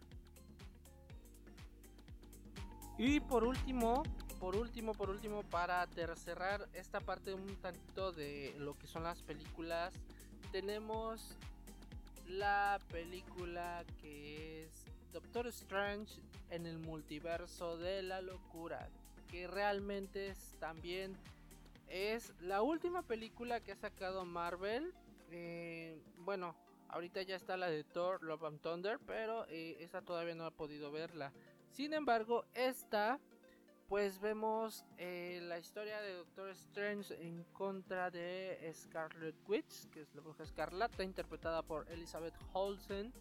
Y 2.97 3.19
por 3.19 3.43
último, 3.43 4.03
por 4.39 4.55
último, 4.55 4.93
por 4.93 5.09
último, 5.09 5.41
para 5.43 5.87
cerrar 6.15 6.67
esta 6.73 6.99
parte 6.99 7.33
un 7.33 7.55
tantito 7.55 8.11
de 8.11 8.53
lo 8.59 8.77
que 8.77 8.85
son 8.85 9.03
las 9.03 9.23
películas 9.23 9.93
tenemos 10.51 11.37
la 12.27 12.79
película 12.91 13.85
que 14.01 14.63
es 14.63 14.85
Doctor 15.13 15.47
Strange 15.47 16.19
en 16.49 16.65
el 16.65 16.77
multiverso 16.77 17.77
de 17.77 18.03
la 18.03 18.21
locura, 18.21 18.89
que 19.29 19.47
realmente 19.47 20.33
también 20.59 21.15
es 21.87 22.33
la 22.41 22.61
última 22.61 23.01
película 23.01 23.61
que 23.61 23.71
ha 23.71 23.77
sacado 23.77 24.25
Marvel. 24.25 24.93
Eh, 25.31 26.01
bueno, 26.17 26.55
ahorita 26.89 27.21
ya 27.21 27.37
está 27.37 27.55
la 27.55 27.69
de 27.69 27.85
Thor, 27.85 28.21
Love 28.21 28.43
and 28.43 28.61
Thunder, 28.61 28.99
pero 28.99 29.45
eh, 29.47 29.77
esa 29.79 30.01
todavía 30.01 30.35
no 30.35 30.45
ha 30.45 30.51
podido 30.51 30.91
verla. 30.91 31.31
Sin 31.69 31.93
embargo, 31.93 32.43
esta 32.53 33.19
pues 33.91 34.21
vemos 34.21 34.85
eh, 34.97 35.41
la 35.49 35.59
historia 35.59 35.99
de 35.99 36.13
Doctor 36.13 36.49
Strange 36.51 37.13
en 37.21 37.43
contra 37.51 38.09
de 38.09 38.71
Scarlet 38.73 39.35
Witch, 39.49 39.89
que 39.89 39.99
es 39.99 40.15
la 40.15 40.21
bruja 40.21 40.43
escarlata, 40.43 41.03
interpretada 41.03 41.61
por 41.61 41.91
Elizabeth 41.91 42.33
Olsen, 42.53 43.11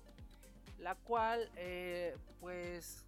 la 0.78 0.94
cual 0.94 1.50
eh, 1.56 2.16
pues 2.38 3.04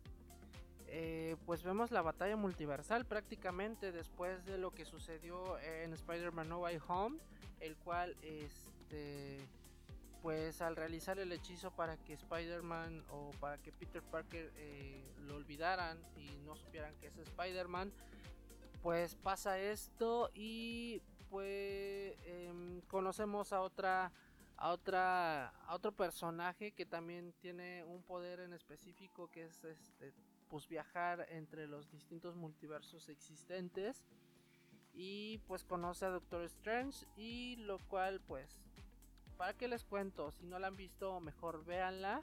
eh, 0.89 1.37
pues 1.47 1.63
vemos 1.63 1.93
la 1.93 2.03
batalla 2.03 2.35
multiversal 2.35 3.05
prácticamente 3.05 3.93
después 3.93 4.45
de 4.45 4.59
lo 4.59 4.73
que 4.73 4.85
sucedió 4.85 5.57
en 5.61 5.93
Spider-Man 5.93 6.49
No 6.49 6.59
Way 6.63 6.81
Home, 6.89 7.21
el 7.61 7.77
cual 7.77 8.17
este 8.23 9.39
pues 10.23 10.63
al 10.63 10.77
realizar 10.77 11.19
el 11.19 11.33
hechizo 11.33 11.73
para 11.73 11.97
que 11.97 12.13
Spider-Man 12.15 13.05
o 13.11 13.33
para 13.41 13.59
que 13.59 13.73
Peter 13.73 14.03
Parker 14.03 14.53
eh, 14.57 15.05
lo 15.27 15.35
olvidaran 15.35 15.99
y 16.17 16.39
no 16.47 16.55
supieran 16.55 16.95
que 17.01 17.09
es 17.09 17.19
Spider-Man, 17.19 17.93
pues 18.83 19.17
pasa 19.17 19.59
esto 19.59 20.31
y 20.33 21.03
pues 21.29 22.15
em, 22.25 22.81
conocemos 22.83 23.53
a 23.53 23.61
otra 23.63 24.13
a 24.57 24.71
otra 24.71 25.49
a 25.49 25.75
otro 25.75 25.91
personaje 25.91 26.71
que 26.73 26.87
también 26.87 27.33
tiene 27.41 27.83
un 27.85 28.03
poder 28.03 28.41
en 28.41 28.53
específico 28.53 29.29
que 29.29 29.47
es 29.47 29.65
este 29.65 30.13
pues 30.49 30.69
viajar 30.69 31.27
entre 31.31 31.67
los 31.67 31.91
distintos 31.91 32.37
multiversos 32.37 33.09
existentes 33.09 34.05
y 34.93 35.39
pues 35.49 35.65
conoce 35.65 36.05
a 36.05 36.11
Doctor 36.11 36.43
Strange 36.43 37.07
y 37.17 37.57
lo 37.57 37.79
cual 37.89 38.21
pues 38.21 38.61
para 39.37 39.55
qué 39.55 39.69
les 39.69 39.85
cuento 39.85 40.31
si 40.33 40.47
no 40.47 40.59
la 40.59 40.69
han 40.69 40.77
visto 40.77 41.21
mejor 41.21 41.65
véanla 41.65 42.23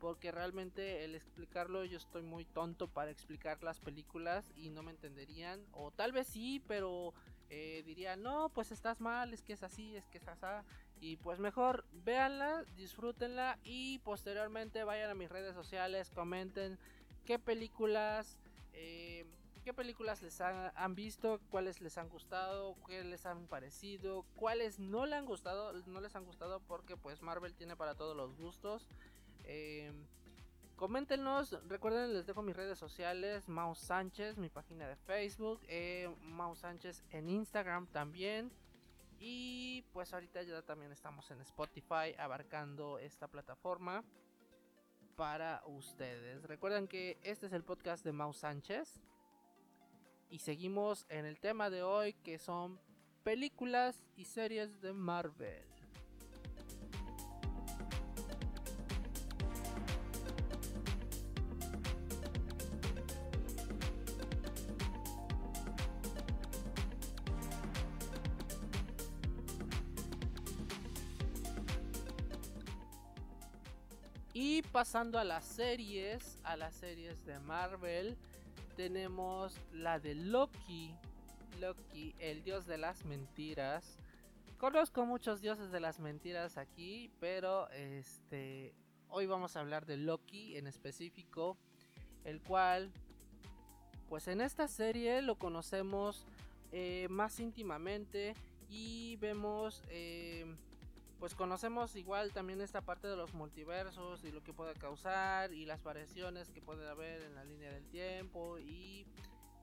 porque 0.00 0.32
realmente 0.32 1.04
el 1.04 1.14
explicarlo 1.14 1.84
yo 1.84 1.98
estoy 1.98 2.22
muy 2.22 2.44
tonto 2.46 2.88
para 2.88 3.10
explicar 3.10 3.62
las 3.62 3.78
películas 3.78 4.50
y 4.56 4.70
no 4.70 4.82
me 4.82 4.92
entenderían. 4.92 5.60
O 5.72 5.90
tal 5.90 6.12
vez 6.12 6.26
sí 6.26 6.62
pero 6.66 7.12
eh, 7.50 7.82
dirían 7.84 8.22
no 8.22 8.48
pues 8.48 8.72
estás 8.72 9.00
mal 9.00 9.32
es 9.32 9.42
que 9.42 9.52
es 9.52 9.62
así 9.62 9.94
es 9.96 10.08
que 10.08 10.18
es 10.18 10.26
así 10.26 10.46
y 11.00 11.16
pues 11.16 11.38
mejor 11.38 11.84
véanla 11.92 12.64
disfrútenla 12.76 13.58
y 13.64 13.98
posteriormente 14.00 14.84
vayan 14.84 15.10
a 15.10 15.14
mis 15.14 15.30
redes 15.30 15.54
sociales 15.54 16.10
comenten 16.10 16.78
qué 17.24 17.38
películas 17.38 18.38
eh, 18.72 19.26
qué 19.64 19.74
películas 19.74 20.22
les 20.22 20.40
han, 20.40 20.94
visto, 20.94 21.40
cuáles 21.50 21.80
les 21.80 21.98
han 21.98 22.08
gustado, 22.08 22.76
qué 22.86 23.04
les 23.04 23.26
han 23.26 23.46
parecido, 23.46 24.24
cuáles 24.36 24.78
no 24.78 25.06
les 25.06 25.18
han 25.18 25.26
gustado, 25.26 25.72
no 25.86 26.00
les 26.00 26.14
han 26.16 26.24
gustado 26.24 26.60
porque 26.60 26.96
pues 26.96 27.22
Marvel 27.22 27.54
tiene 27.54 27.76
para 27.76 27.94
todos 27.94 28.16
los 28.16 28.36
gustos. 28.36 28.88
Eh, 29.44 29.92
coméntenos, 30.76 31.58
recuerden 31.68 32.14
les 32.14 32.26
dejo 32.26 32.42
mis 32.42 32.56
redes 32.56 32.78
sociales, 32.78 33.48
Mau 33.48 33.74
Sánchez, 33.74 34.38
mi 34.38 34.48
página 34.48 34.88
de 34.88 34.96
Facebook, 34.96 35.60
eh, 35.68 36.08
Sánchez 36.54 37.04
en 37.10 37.28
Instagram 37.28 37.86
también. 37.88 38.50
Y 39.18 39.82
pues 39.92 40.14
ahorita 40.14 40.42
ya 40.42 40.62
también 40.62 40.92
estamos 40.92 41.30
en 41.30 41.42
Spotify 41.42 42.14
abarcando 42.18 42.98
esta 42.98 43.28
plataforma 43.28 44.02
para 45.14 45.62
ustedes. 45.66 46.42
Recuerden 46.44 46.88
que 46.88 47.18
este 47.22 47.44
es 47.44 47.52
el 47.52 47.62
podcast 47.62 48.02
de 48.02 48.12
Mau 48.12 48.32
Sánchez. 48.32 48.98
Y 50.30 50.38
seguimos 50.38 51.06
en 51.08 51.26
el 51.26 51.40
tema 51.40 51.70
de 51.70 51.82
hoy 51.82 52.12
que 52.12 52.38
son 52.38 52.78
películas 53.24 54.04
y 54.16 54.24
series 54.24 54.80
de 54.80 54.92
Marvel. 54.92 55.64
Y 74.32 74.62
pasando 74.62 75.18
a 75.18 75.24
las 75.24 75.44
series, 75.44 76.38
a 76.44 76.56
las 76.56 76.74
series 76.76 77.26
de 77.26 77.40
Marvel, 77.40 78.16
tenemos 78.80 79.60
la 79.74 80.00
de 80.00 80.14
Loki. 80.14 80.94
Loki, 81.60 82.14
el 82.18 82.42
dios 82.42 82.64
de 82.64 82.78
las 82.78 83.04
mentiras. 83.04 83.98
Conozco 84.56 85.04
muchos 85.04 85.42
dioses 85.42 85.70
de 85.70 85.80
las 85.80 86.00
mentiras 86.00 86.56
aquí, 86.56 87.10
pero 87.20 87.68
este 87.72 88.72
hoy 89.10 89.26
vamos 89.26 89.54
a 89.54 89.60
hablar 89.60 89.84
de 89.84 89.98
Loki 89.98 90.56
en 90.56 90.66
específico, 90.66 91.58
el 92.24 92.40
cual 92.40 92.90
pues 94.08 94.28
en 94.28 94.40
esta 94.40 94.66
serie 94.66 95.20
lo 95.20 95.34
conocemos 95.34 96.24
eh, 96.72 97.06
más 97.10 97.38
íntimamente 97.38 98.32
y 98.70 99.16
vemos 99.16 99.82
eh, 99.90 100.46
pues 101.20 101.34
conocemos 101.34 101.96
igual 101.96 102.32
también 102.32 102.62
esta 102.62 102.80
parte 102.80 103.06
de 103.06 103.14
los 103.14 103.34
multiversos 103.34 104.24
y 104.24 104.32
lo 104.32 104.42
que 104.42 104.54
puede 104.54 104.72
causar 104.72 105.52
y 105.52 105.66
las 105.66 105.84
variaciones 105.84 106.48
que 106.48 106.62
puede 106.62 106.88
haber 106.88 107.20
en 107.20 107.34
la 107.34 107.44
línea 107.44 107.70
del 107.70 107.84
tiempo 107.88 108.58
y 108.58 109.04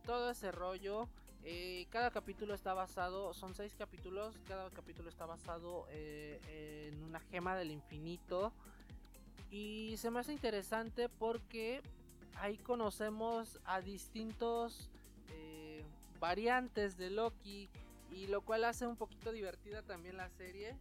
todo 0.06 0.30
ese 0.30 0.52
rollo. 0.52 1.10
Eh, 1.44 1.88
cada 1.90 2.12
capítulo 2.12 2.54
está 2.54 2.76
basado, 2.76 3.34
son 3.34 3.56
seis 3.56 3.74
capítulos, 3.76 4.36
cada 4.48 4.70
capítulo 4.70 5.10
está 5.10 5.26
basado 5.26 5.88
eh, 5.90 6.92
en 6.92 7.04
una 7.04 7.20
gema 7.22 7.56
del 7.56 7.72
infinito. 7.72 8.54
Y 9.50 9.96
se 9.98 10.12
me 10.12 10.20
hace 10.20 10.34
interesante 10.34 11.10
porque 11.10 11.82
ahí 12.36 12.58
conocemos 12.58 13.60
a 13.66 13.82
distintos 13.82 14.92
eh, 15.32 15.84
variantes 16.20 16.98
de 16.98 17.10
Loki. 17.10 17.68
Y 18.12 18.28
lo 18.28 18.42
cual 18.42 18.64
hace 18.64 18.86
un 18.86 18.96
poquito 18.96 19.32
divertida 19.32 19.82
también 19.82 20.18
la 20.18 20.30
serie 20.30 20.76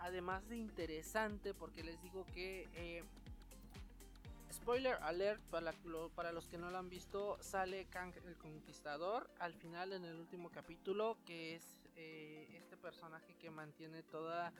además 0.00 0.48
de 0.48 0.56
interesante 0.56 1.54
porque 1.54 1.82
les 1.82 2.00
digo 2.02 2.26
que 2.34 2.68
eh, 2.74 3.04
spoiler 4.52 4.94
alert 5.02 5.40
para, 5.50 5.72
para, 6.14 6.32
los 6.32 6.48
que 6.48 6.58
no 6.58 6.70
lo 6.70 6.78
han 6.78 6.88
visto 6.88 7.38
sale 7.40 7.86
Kang 7.86 8.12
el 8.26 8.36
Conquistador 8.36 9.30
al 9.38 9.54
final 9.54 9.92
en 9.92 10.04
el 10.04 10.16
último 10.16 10.50
capítulo 10.50 11.18
que 11.24 11.54
es 11.54 11.80
eh, 11.96 12.48
este 12.56 12.76
personaje 12.76 13.34
que 13.36 13.50
mantiene 13.50 14.02
toda 14.02 14.52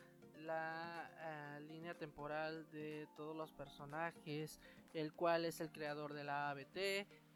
la 0.45 1.11
eh, 1.19 1.61
línea 1.69 1.95
temporal 1.95 2.71
de 2.71 3.09
todos 3.17 3.37
los 3.37 3.53
personajes 3.53 4.61
el 4.95 5.13
cual 5.13 5.45
es 5.45 5.61
el 5.61 5.71
creador 5.71 6.13
de 6.13 6.25
la 6.25 6.51
ABT 6.51 6.77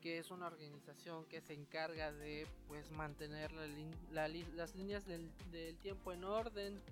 que 0.00 0.18
es 0.18 0.30
una 0.30 0.46
organización 0.46 1.24
que 1.24 1.40
se 1.40 1.54
encarga 1.54 2.12
de 2.12 2.46
pues 2.68 2.90
mantener 2.90 3.52
las 4.12 4.74
líneas 4.74 5.06
del, 5.06 5.30
del 5.50 5.78
tiempo 5.78 6.12
en 6.12 6.24
orden 6.24 6.82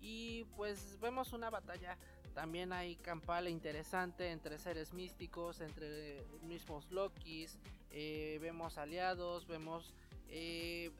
y 0.00 0.44
pues 0.56 0.98
vemos 1.00 1.32
una 1.32 1.50
batalla 1.50 1.96
también 2.36 2.70
hay 2.74 2.96
campal 2.96 3.48
interesante 3.48 4.30
entre 4.30 4.58
seres 4.58 4.92
místicos, 4.92 5.62
entre 5.62 6.22
mismos 6.42 6.86
Lokis, 6.90 7.58
eh, 7.90 8.38
vemos 8.42 8.76
aliados, 8.76 9.46
vemos 9.46 9.94
eh, 10.28 10.90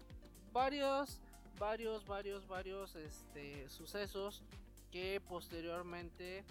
varios, 0.50 1.20
varios, 1.58 2.06
varios, 2.06 2.48
varios 2.48 2.96
este, 2.96 3.68
sucesos 3.68 4.42
que 4.90 5.20
posteriormente 5.28 6.42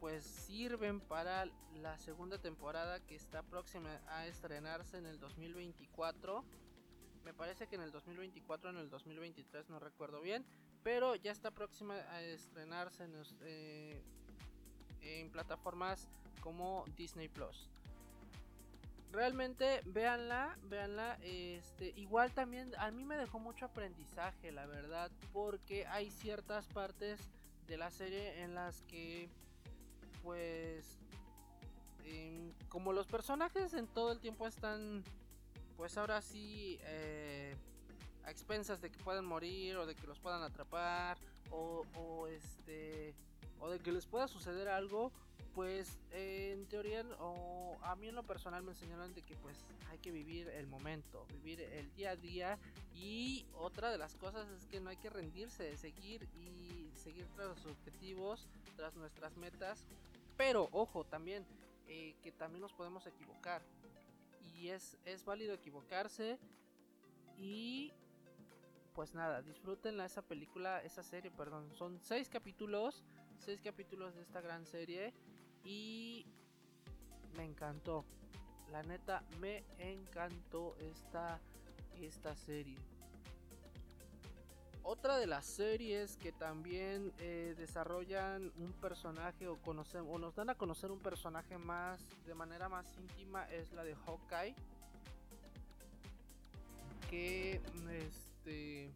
pues 0.00 0.24
sirven 0.24 0.98
para 0.98 1.46
la 1.80 1.96
segunda 1.96 2.38
temporada 2.38 2.98
que 2.98 3.14
está 3.14 3.44
próxima 3.44 4.00
a 4.08 4.26
estrenarse 4.26 4.98
en 4.98 5.06
el 5.06 5.20
2024. 5.20 6.44
Me 7.24 7.32
parece 7.32 7.68
que 7.68 7.76
en 7.76 7.82
el 7.82 7.92
2024 7.92 8.70
en 8.70 8.78
el 8.78 8.90
2023 8.90 9.70
no 9.70 9.78
recuerdo 9.78 10.20
bien, 10.20 10.44
pero 10.86 11.16
ya 11.16 11.32
está 11.32 11.50
próxima 11.50 11.94
a 11.94 12.22
estrenarse 12.22 13.02
en, 13.02 13.12
eh, 13.40 14.00
en 15.02 15.30
plataformas 15.30 16.08
como 16.40 16.84
Disney 16.96 17.26
Plus. 17.26 17.68
Realmente 19.10 19.80
véanla, 19.86 20.56
véanla, 20.70 21.18
este, 21.22 21.92
igual 21.96 22.32
también 22.34 22.72
a 22.78 22.92
mí 22.92 23.04
me 23.04 23.16
dejó 23.16 23.40
mucho 23.40 23.64
aprendizaje, 23.64 24.52
la 24.52 24.66
verdad, 24.66 25.10
porque 25.32 25.88
hay 25.88 26.08
ciertas 26.08 26.68
partes 26.68 27.18
de 27.66 27.76
la 27.78 27.90
serie 27.90 28.44
en 28.44 28.54
las 28.54 28.82
que 28.82 29.28
pues 30.22 31.00
em, 32.04 32.52
como 32.68 32.92
los 32.92 33.08
personajes 33.08 33.74
en 33.74 33.88
todo 33.88 34.12
el 34.12 34.20
tiempo 34.20 34.46
están 34.46 35.02
pues 35.76 35.98
ahora 35.98 36.22
sí 36.22 36.78
eh, 36.82 37.56
expensas 38.46 38.80
de 38.80 38.90
que 38.90 38.98
puedan 39.02 39.24
morir 39.24 39.76
o 39.76 39.86
de 39.86 39.96
que 39.96 40.06
los 40.06 40.20
puedan 40.20 40.40
atrapar 40.44 41.18
o, 41.50 42.28
este 42.28 43.12
o 43.58 43.68
de 43.68 43.80
que 43.80 43.90
les 43.90 44.06
pueda 44.06 44.28
suceder 44.28 44.68
algo 44.68 45.10
pues 45.52 45.98
en 46.12 46.64
teoría 46.66 47.04
o 47.18 47.76
a 47.82 47.96
mí 47.96 48.06
en 48.06 48.14
lo 48.14 48.22
personal 48.22 48.62
me 48.62 48.70
enseñaron 48.70 49.12
de 49.14 49.22
que 49.22 49.34
pues 49.34 49.64
hay 49.90 49.98
que 49.98 50.12
vivir 50.12 50.46
el 50.48 50.68
momento 50.68 51.26
vivir 51.42 51.60
el 51.60 51.92
día 51.94 52.10
a 52.10 52.16
día 52.16 52.58
y 52.94 53.46
otra 53.54 53.90
de 53.90 53.98
las 53.98 54.14
cosas 54.14 54.48
es 54.50 54.64
que 54.66 54.78
no 54.78 54.90
hay 54.90 54.96
que 54.96 55.10
rendirse 55.10 55.76
seguir 55.76 56.28
y 56.36 56.92
seguir 56.94 57.26
tras 57.34 57.48
los 57.48 57.66
objetivos 57.66 58.46
tras 58.76 58.94
nuestras 58.94 59.36
metas 59.36 59.84
pero 60.36 60.68
ojo 60.70 61.02
también 61.02 61.44
eh, 61.88 62.14
que 62.22 62.30
también 62.30 62.60
nos 62.60 62.72
podemos 62.74 63.08
equivocar 63.08 63.60
y 64.54 64.68
es, 64.68 64.96
es 65.04 65.24
válido 65.24 65.52
equivocarse 65.52 66.38
y 67.38 67.92
pues 68.96 69.14
nada, 69.14 69.42
disfrútenla 69.42 70.06
esa 70.06 70.22
película, 70.22 70.82
esa 70.82 71.02
serie, 71.02 71.30
perdón. 71.30 71.70
Son 71.74 72.00
seis 72.00 72.30
capítulos, 72.30 73.04
seis 73.38 73.60
capítulos 73.62 74.14
de 74.14 74.22
esta 74.22 74.40
gran 74.40 74.64
serie 74.64 75.12
y 75.62 76.24
me 77.36 77.44
encantó. 77.44 78.06
La 78.72 78.82
neta, 78.82 79.22
me 79.38 79.64
encantó 79.78 80.74
esta, 80.78 81.38
esta 82.00 82.34
serie. 82.34 82.78
Otra 84.82 85.18
de 85.18 85.26
las 85.26 85.44
series 85.44 86.16
que 86.16 86.32
también 86.32 87.12
eh, 87.18 87.54
desarrollan 87.58 88.50
un 88.56 88.72
personaje 88.80 89.46
o, 89.46 89.60
conocemos, 89.60 90.14
o 90.14 90.18
nos 90.18 90.34
dan 90.36 90.48
a 90.48 90.54
conocer 90.54 90.90
un 90.90 91.00
personaje 91.00 91.58
más 91.58 92.00
de 92.24 92.34
manera 92.34 92.70
más 92.70 92.86
íntima 92.96 93.44
es 93.50 93.72
la 93.72 93.84
de 93.84 93.94
Hawkeye. 93.94 94.54
Que 97.10 97.60
este 98.46 98.92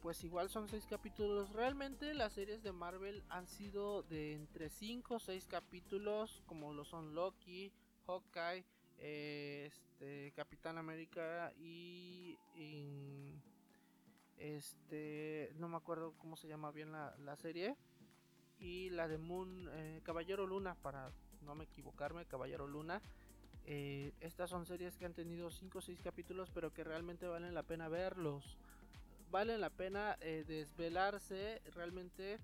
pues 0.00 0.24
igual 0.24 0.48
son 0.48 0.66
seis 0.66 0.86
capítulos. 0.88 1.52
Realmente 1.52 2.14
las 2.14 2.32
series 2.32 2.62
de 2.62 2.72
Marvel 2.72 3.22
han 3.28 3.46
sido 3.46 4.02
de 4.04 4.32
entre 4.32 4.70
5 4.70 5.16
o 5.16 5.18
6 5.18 5.46
capítulos, 5.46 6.42
como 6.46 6.72
lo 6.72 6.86
son 6.86 7.14
Loki, 7.14 7.70
Hawkeye, 8.06 8.64
este, 8.96 10.32
Capitán 10.34 10.78
América 10.78 11.52
y, 11.58 12.38
este, 14.38 15.52
no 15.58 15.68
me 15.68 15.76
acuerdo 15.76 16.14
cómo 16.16 16.36
se 16.36 16.48
llama 16.48 16.70
bien 16.70 16.92
la, 16.92 17.36
serie. 17.36 17.76
Y 18.58 18.88
la 18.88 19.06
de 19.06 19.18
Moon, 19.18 19.68
eh, 19.72 20.00
Caballero 20.02 20.46
Luna, 20.46 20.76
para 20.76 21.12
no 21.42 21.54
me 21.54 21.64
equivocarme, 21.64 22.24
Caballero 22.24 22.66
Luna. 22.66 23.02
Eh, 23.66 24.12
estas 24.20 24.50
son 24.50 24.66
series 24.66 24.96
que 24.96 25.06
han 25.06 25.14
tenido 25.14 25.50
5 25.50 25.78
o 25.78 25.80
6 25.80 26.00
capítulos, 26.02 26.50
pero 26.52 26.72
que 26.72 26.84
realmente 26.84 27.26
valen 27.26 27.54
la 27.54 27.62
pena 27.62 27.88
verlos 27.88 28.58
vale 29.30 29.58
la 29.58 29.70
pena 29.70 30.16
eh, 30.20 30.44
desvelarse, 30.46 31.62
realmente 31.74 32.38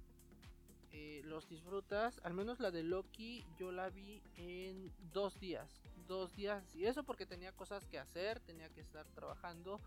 eh, 0.93 1.21
los 1.25 1.49
disfrutas. 1.49 2.21
Al 2.23 2.35
menos 2.35 2.61
la 2.61 2.71
de 2.71 2.83
Loki 2.83 3.45
yo 3.59 3.73
la 3.73 3.91
vi 3.91 4.23
en 4.37 4.93
dos 5.13 5.39
días. 5.41 5.83
Dos 6.07 6.35
días. 6.37 6.75
Y 6.77 6.87
eso 6.87 7.03
porque 7.03 7.27
tenía 7.27 7.53
cosas 7.53 7.85
que 7.87 7.99
hacer, 7.99 8.41
tenía 8.41 8.69
que 8.69 8.81
estar 8.81 9.05
trabajando. 9.09 9.81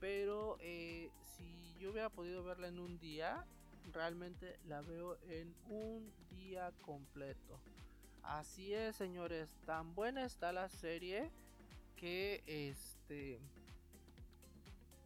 Pero 0.00 0.58
si 1.36 1.74
yo 1.78 1.90
hubiera 1.90 2.08
podido 2.08 2.42
verla 2.42 2.68
en 2.68 2.78
un 2.78 2.98
día, 2.98 3.44
realmente 3.92 4.58
la 4.66 4.80
veo 4.80 5.18
en 5.28 5.54
un 5.68 6.10
día 6.30 6.72
completo. 6.82 7.60
Así 8.22 8.74
es, 8.74 8.96
señores, 8.96 9.50
tan 9.66 9.94
buena 9.94 10.24
está 10.24 10.52
la 10.52 10.68
serie 10.68 11.30
que 11.96 12.42
este 12.46 13.38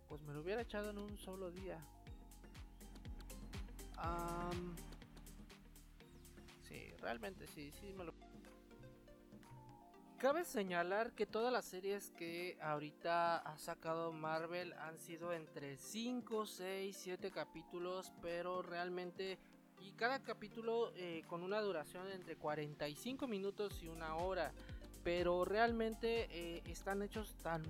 pues 0.09 0.22
me 0.22 0.33
lo 0.33 0.42
hubiera 0.42 0.62
echado 0.62 0.90
en 0.90 0.98
un 0.98 1.18
solo 1.18 1.50
día. 1.50 1.79
sí, 6.68 6.92
realmente 7.00 7.46
sí, 7.46 7.72
sí 7.81 7.92
me 7.94 8.05
lo... 8.05 8.12
Cabe 10.18 10.44
señalar 10.44 11.12
que 11.12 11.27
todas 11.27 11.53
las 11.53 11.64
series 11.64 12.11
que 12.12 12.57
ahorita 12.62 13.38
ha 13.38 13.59
sacado 13.59 14.12
Marvel 14.12 14.72
han 14.74 14.98
sido 14.98 15.33
entre 15.33 15.77
5, 15.77 16.46
6, 16.46 16.96
7 16.96 17.31
capítulos, 17.31 18.12
pero 18.22 18.62
realmente 18.62 19.38
y 19.85 19.92
cada 19.92 20.20
capítulo 20.20 20.92
eh, 20.97 21.23
con 21.29 21.42
una 21.42 21.61
duración 21.61 22.11
entre 22.11 22.37
45 22.37 23.27
minutos 23.29 23.83
y 23.83 23.88
una 23.88 24.16
hora 24.16 24.53
pero 25.05 25.44
realmente 25.44 26.29
eh, 26.31 26.62
están 26.66 27.03
hechos 27.03 27.35
tan 27.42 27.62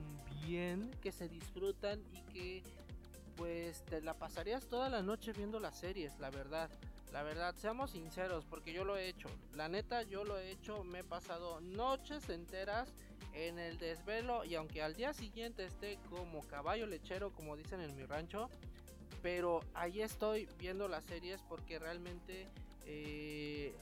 bien 0.47 0.91
que 1.03 1.11
se 1.11 1.29
disfrutan 1.29 2.01
y 2.13 2.33
que 2.33 2.63
pues 3.37 3.83
te 3.85 4.01
la 4.01 4.15
pasarías 4.15 4.67
toda 4.69 4.89
la 4.89 5.03
noche 5.03 5.33
viendo 5.33 5.59
las 5.59 5.77
series, 5.77 6.17
la 6.21 6.31
verdad. 6.31 6.71
La 7.13 7.23
verdad, 7.23 7.55
seamos 7.57 7.91
sinceros, 7.91 8.45
porque 8.45 8.73
yo 8.73 8.85
lo 8.85 8.97
he 8.97 9.09
hecho. 9.09 9.29
La 9.55 9.69
neta, 9.69 10.03
yo 10.03 10.25
lo 10.25 10.39
he 10.39 10.51
hecho, 10.51 10.85
me 10.85 11.01
he 11.01 11.05
pasado 11.05 11.61
noches 11.61 12.29
enteras 12.29 12.93
en 13.33 13.59
el 13.59 13.79
desvelo 13.79 14.45
y 14.45 14.55
aunque 14.55 14.83
al 14.83 14.95
día 14.95 15.13
siguiente 15.13 15.65
esté 15.65 15.99
como 16.11 16.43
caballo 16.43 16.87
lechero, 16.87 17.33
como 17.33 17.57
dicen 17.57 17.81
en 17.81 17.97
mi 17.97 18.05
rancho, 18.05 18.49
pero 19.25 19.61
ahí 19.73 20.03
estoy 20.03 20.47
viendo 20.59 20.87
las 20.87 21.03
series 21.05 21.41
porque 21.49 21.79
realmente 21.79 22.47
eh, 22.85 23.75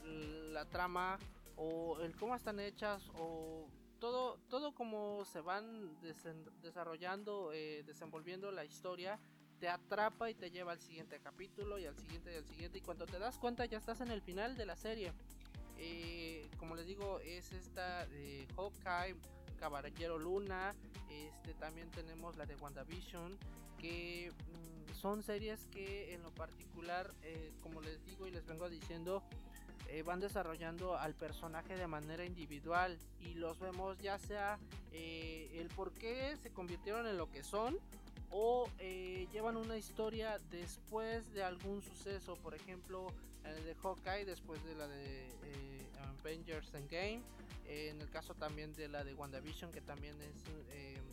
la 0.53 0.63
trama 0.69 1.19
o 1.57 1.99
el 1.99 2.15
cómo 2.15 2.33
están 2.33 2.61
hechas 2.61 3.03
o 3.15 3.67
todo, 3.99 4.39
todo 4.47 4.73
como 4.73 5.25
se 5.25 5.41
van 5.41 5.99
desarrollando, 6.61 7.51
eh, 7.51 7.83
desenvolviendo 7.85 8.53
la 8.53 8.63
historia, 8.63 9.19
te 9.59 9.67
atrapa 9.67 10.29
y 10.29 10.33
te 10.33 10.49
lleva 10.49 10.71
al 10.71 10.79
siguiente 10.79 11.19
capítulo 11.19 11.77
y 11.77 11.87
al 11.87 11.97
siguiente 11.97 12.31
y 12.31 12.37
al 12.37 12.45
siguiente 12.45 12.77
y 12.77 12.81
cuando 12.81 13.05
te 13.05 13.19
das 13.19 13.37
cuenta 13.37 13.65
ya 13.65 13.79
estás 13.79 13.99
en 13.99 14.11
el 14.11 14.21
final 14.21 14.55
de 14.55 14.65
la 14.65 14.77
serie. 14.77 15.11
Eh, 15.77 16.49
como 16.57 16.77
les 16.77 16.85
digo, 16.85 17.19
es 17.19 17.51
esta 17.51 18.05
de 18.05 18.47
Hawkeye, 18.55 19.17
Caballero 19.59 20.17
Luna, 20.17 20.73
este 21.09 21.53
también 21.55 21.91
tenemos 21.91 22.37
la 22.37 22.45
de 22.45 22.55
WandaVision, 22.55 23.37
que 23.77 24.31
mm, 24.31 24.82
son 25.03 25.21
series 25.21 25.65
que 25.65 26.13
en 26.13 26.23
lo 26.23 26.31
particular, 26.31 27.13
eh, 27.23 27.51
como 27.61 27.81
les 27.81 28.01
digo 28.05 28.25
y 28.25 28.31
les 28.31 28.45
vengo 28.45 28.69
diciendo, 28.69 29.21
eh, 29.89 30.01
van 30.01 30.21
desarrollando 30.21 30.97
al 30.97 31.13
personaje 31.13 31.75
de 31.75 31.87
manera 31.87 32.23
individual 32.23 32.97
y 33.19 33.33
los 33.33 33.59
vemos 33.59 33.99
ya 33.99 34.17
sea 34.17 34.57
eh, 34.93 35.51
el 35.55 35.67
por 35.67 35.91
qué 35.91 36.37
se 36.41 36.51
convirtieron 36.51 37.05
en 37.05 37.17
lo 37.17 37.29
que 37.29 37.43
son 37.43 37.77
o 38.31 38.69
eh, 38.79 39.27
llevan 39.33 39.57
una 39.57 39.77
historia 39.77 40.39
después 40.49 41.33
de 41.33 41.43
algún 41.43 41.81
suceso, 41.81 42.37
por 42.37 42.55
ejemplo, 42.55 43.07
el 43.43 43.65
de 43.65 43.75
Hawkeye 43.75 44.23
después 44.23 44.63
de 44.63 44.75
la 44.75 44.87
de 44.87 45.27
Avengers 46.21 46.73
Endgame, 46.73 47.21
en 47.67 48.01
el 48.01 48.09
caso 48.09 48.35
también 48.35 48.73
de 48.73 48.87
la 48.87 49.03
de 49.03 49.13
WandaVision 49.13 49.69
que 49.73 49.81
también 49.81 50.15
es 50.21 50.45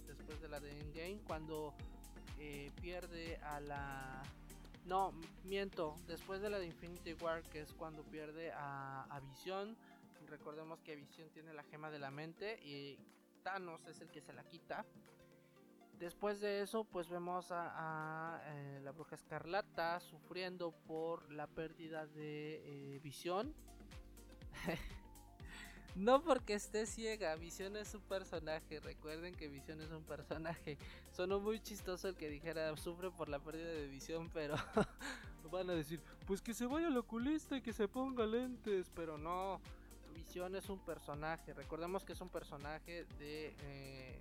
después 0.06 0.40
de 0.40 0.48
la 0.48 0.60
de 0.60 0.78
Endgame 0.78 1.18
cuando 1.26 1.74
pierde 2.80 3.36
a 3.42 3.60
la 3.60 4.22
no, 4.86 5.12
miento. 5.44 5.94
Después 6.06 6.40
de 6.40 6.50
la 6.50 6.58
de 6.58 6.66
Infinity 6.66 7.14
War, 7.14 7.42
que 7.44 7.60
es 7.60 7.72
cuando 7.72 8.02
pierde 8.02 8.52
a, 8.52 9.04
a 9.04 9.20
Visión. 9.20 9.76
Recordemos 10.28 10.80
que 10.80 10.96
Visión 10.96 11.28
tiene 11.30 11.52
la 11.52 11.62
gema 11.64 11.90
de 11.90 11.98
la 11.98 12.10
mente 12.10 12.58
y 12.64 12.98
Thanos 13.42 13.86
es 13.86 14.00
el 14.00 14.08
que 14.10 14.20
se 14.20 14.32
la 14.32 14.44
quita. 14.44 14.84
Después 15.98 16.40
de 16.40 16.62
eso, 16.62 16.84
pues 16.84 17.08
vemos 17.10 17.48
a, 17.50 18.40
eh, 18.46 18.80
la 18.82 18.90
bruja 18.92 19.16
escarlata 19.16 20.00
sufriendo 20.00 20.72
por 20.72 21.30
la 21.30 21.46
pérdida 21.46 22.06
de 22.06 22.94
eh, 22.94 23.00
visión. 23.00 23.54
No 25.96 26.22
porque 26.22 26.54
esté 26.54 26.86
ciega, 26.86 27.34
Visión 27.36 27.76
es 27.76 27.94
un 27.94 28.02
personaje. 28.02 28.80
Recuerden 28.80 29.34
que 29.34 29.48
Visión 29.48 29.80
es 29.80 29.90
un 29.90 30.04
personaje. 30.04 30.78
Sonó 31.12 31.40
muy 31.40 31.60
chistoso 31.60 32.08
el 32.08 32.16
que 32.16 32.28
dijera 32.28 32.76
sufre 32.76 33.10
por 33.10 33.28
la 33.28 33.38
pérdida 33.38 33.68
de 33.68 33.88
visión, 33.88 34.30
pero 34.32 34.54
van 35.50 35.68
a 35.68 35.74
decir, 35.74 36.00
pues 36.26 36.40
que 36.40 36.54
se 36.54 36.66
vaya 36.66 36.86
al 36.86 36.96
oculista 36.96 37.56
y 37.56 37.60
que 37.60 37.72
se 37.72 37.88
ponga 37.88 38.26
lentes. 38.26 38.90
Pero 38.94 39.18
no, 39.18 39.60
Visión 40.14 40.54
es 40.54 40.68
un 40.68 40.78
personaje. 40.78 41.54
Recordemos 41.54 42.04
que 42.04 42.12
es 42.12 42.20
un 42.20 42.28
personaje 42.28 43.04
de, 43.18 43.54
eh, 43.62 44.18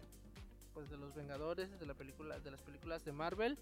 pues 0.73 0.89
de 0.89 0.97
los 0.97 1.13
Vengadores, 1.13 1.79
de 1.79 1.85
la 1.85 1.93
película, 1.93 2.39
de 2.39 2.51
las 2.51 2.61
películas 2.61 3.05
de 3.05 3.11
Marvel. 3.11 3.57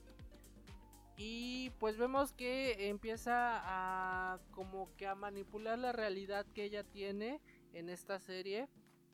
Y 1.17 1.71
pues 1.79 1.97
vemos 1.97 2.31
que 2.31 2.89
empieza 2.89 3.59
a 3.63 4.39
como 4.51 4.95
que 4.97 5.07
a 5.07 5.15
manipular 5.15 5.79
la 5.79 5.91
realidad 5.91 6.45
que 6.53 6.63
ella 6.63 6.83
tiene 6.83 7.41
en 7.77 7.89
esta 7.89 8.19
serie 8.19 8.67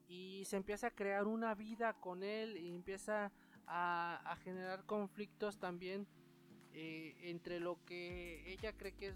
y 0.08 0.43
se 0.45 0.58
empieza 0.58 0.88
a 0.88 0.91
crear 0.91 1.28
una 1.28 1.56
vida 1.56 1.93
con 1.93 2.23
él 2.23 2.58
y 2.58 2.73
empieza 2.73 3.32
a, 3.67 4.38
generar 4.43 4.86
conflictos 4.86 5.58
también 5.58 6.06
eh, 6.73 7.15
entre 7.23 7.60
lo 7.60 7.78
que 7.86 8.43
ella 8.52 8.73
cree 8.73 8.93
que 8.93 9.08
es 9.08 9.15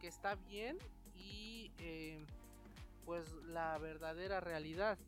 que 0.00 0.08
está 0.08 0.34
bien 0.34 0.78
y 1.14 1.70
eh, 1.78 2.24
pues 3.04 3.32
la 3.46 3.78
verdadera 3.78 4.40
realidad 4.40 4.98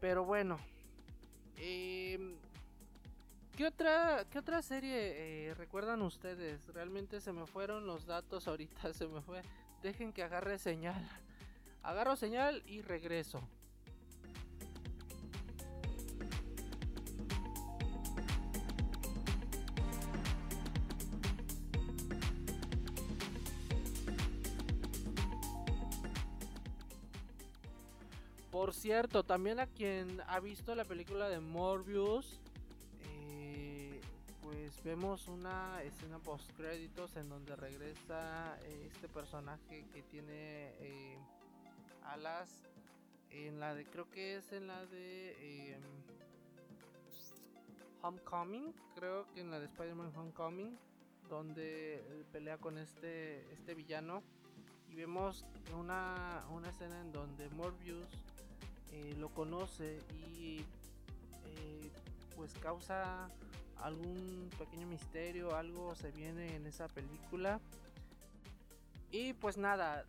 pero 0.00 0.24
bueno 0.24 0.58
em, 1.56 2.36
¿Qué 3.56 3.64
otra, 3.64 4.26
¿Qué 4.30 4.38
otra 4.38 4.60
serie 4.60 5.48
eh, 5.48 5.54
recuerdan 5.54 6.02
ustedes? 6.02 6.66
Realmente 6.74 7.22
se 7.22 7.32
me 7.32 7.46
fueron 7.46 7.86
los 7.86 8.04
datos 8.04 8.46
ahorita, 8.48 8.92
se 8.92 9.06
me 9.06 9.22
fue. 9.22 9.40
Dejen 9.82 10.12
que 10.12 10.22
agarre 10.22 10.58
señal. 10.58 11.08
Agarro 11.86 12.16
señal 12.16 12.64
y 12.66 12.82
regreso. 12.82 13.40
Por 28.50 28.74
cierto, 28.74 29.22
también 29.22 29.60
a 29.60 29.68
quien 29.68 30.20
ha 30.26 30.40
visto 30.40 30.74
la 30.74 30.84
película 30.84 31.28
de 31.28 31.38
Morbius, 31.38 32.40
eh, 33.04 34.00
pues 34.42 34.82
vemos 34.82 35.28
una 35.28 35.80
escena 35.84 36.18
post 36.18 36.50
créditos 36.56 37.14
en 37.14 37.28
donde 37.28 37.54
regresa 37.54 38.58
eh, 38.62 38.88
este 38.92 39.06
personaje 39.06 39.86
que 39.94 40.02
tiene 40.02 40.74
eh, 40.80 41.16
alas 42.06 42.66
en 43.30 43.60
la 43.60 43.74
de 43.74 43.84
creo 43.84 44.10
que 44.10 44.36
es 44.36 44.52
en 44.52 44.66
la 44.66 44.86
de 44.86 45.74
em, 45.74 45.82
Homecoming, 48.02 48.72
creo 48.94 49.26
que 49.32 49.40
en 49.40 49.50
la 49.50 49.58
de 49.58 49.66
Spider-Man 49.66 50.12
Homecoming, 50.16 50.78
donde 51.28 52.24
pelea 52.32 52.58
con 52.58 52.78
este, 52.78 53.52
este 53.52 53.74
villano. 53.74 54.22
Y 54.88 54.94
vemos 54.94 55.44
una, 55.76 56.44
una 56.50 56.70
escena 56.70 57.00
en 57.00 57.12
donde 57.12 57.48
Morbius 57.50 58.06
eh, 58.92 59.14
lo 59.18 59.28
conoce 59.30 59.98
y 60.14 60.64
eh, 61.44 61.90
pues 62.36 62.54
causa 62.54 63.28
algún 63.78 64.48
pequeño 64.58 64.86
misterio, 64.86 65.56
algo 65.56 65.94
se 65.96 66.12
viene 66.12 66.54
en 66.54 66.66
esa 66.66 66.88
película. 66.88 67.60
Y 69.10 69.32
pues 69.34 69.56
nada, 69.56 70.04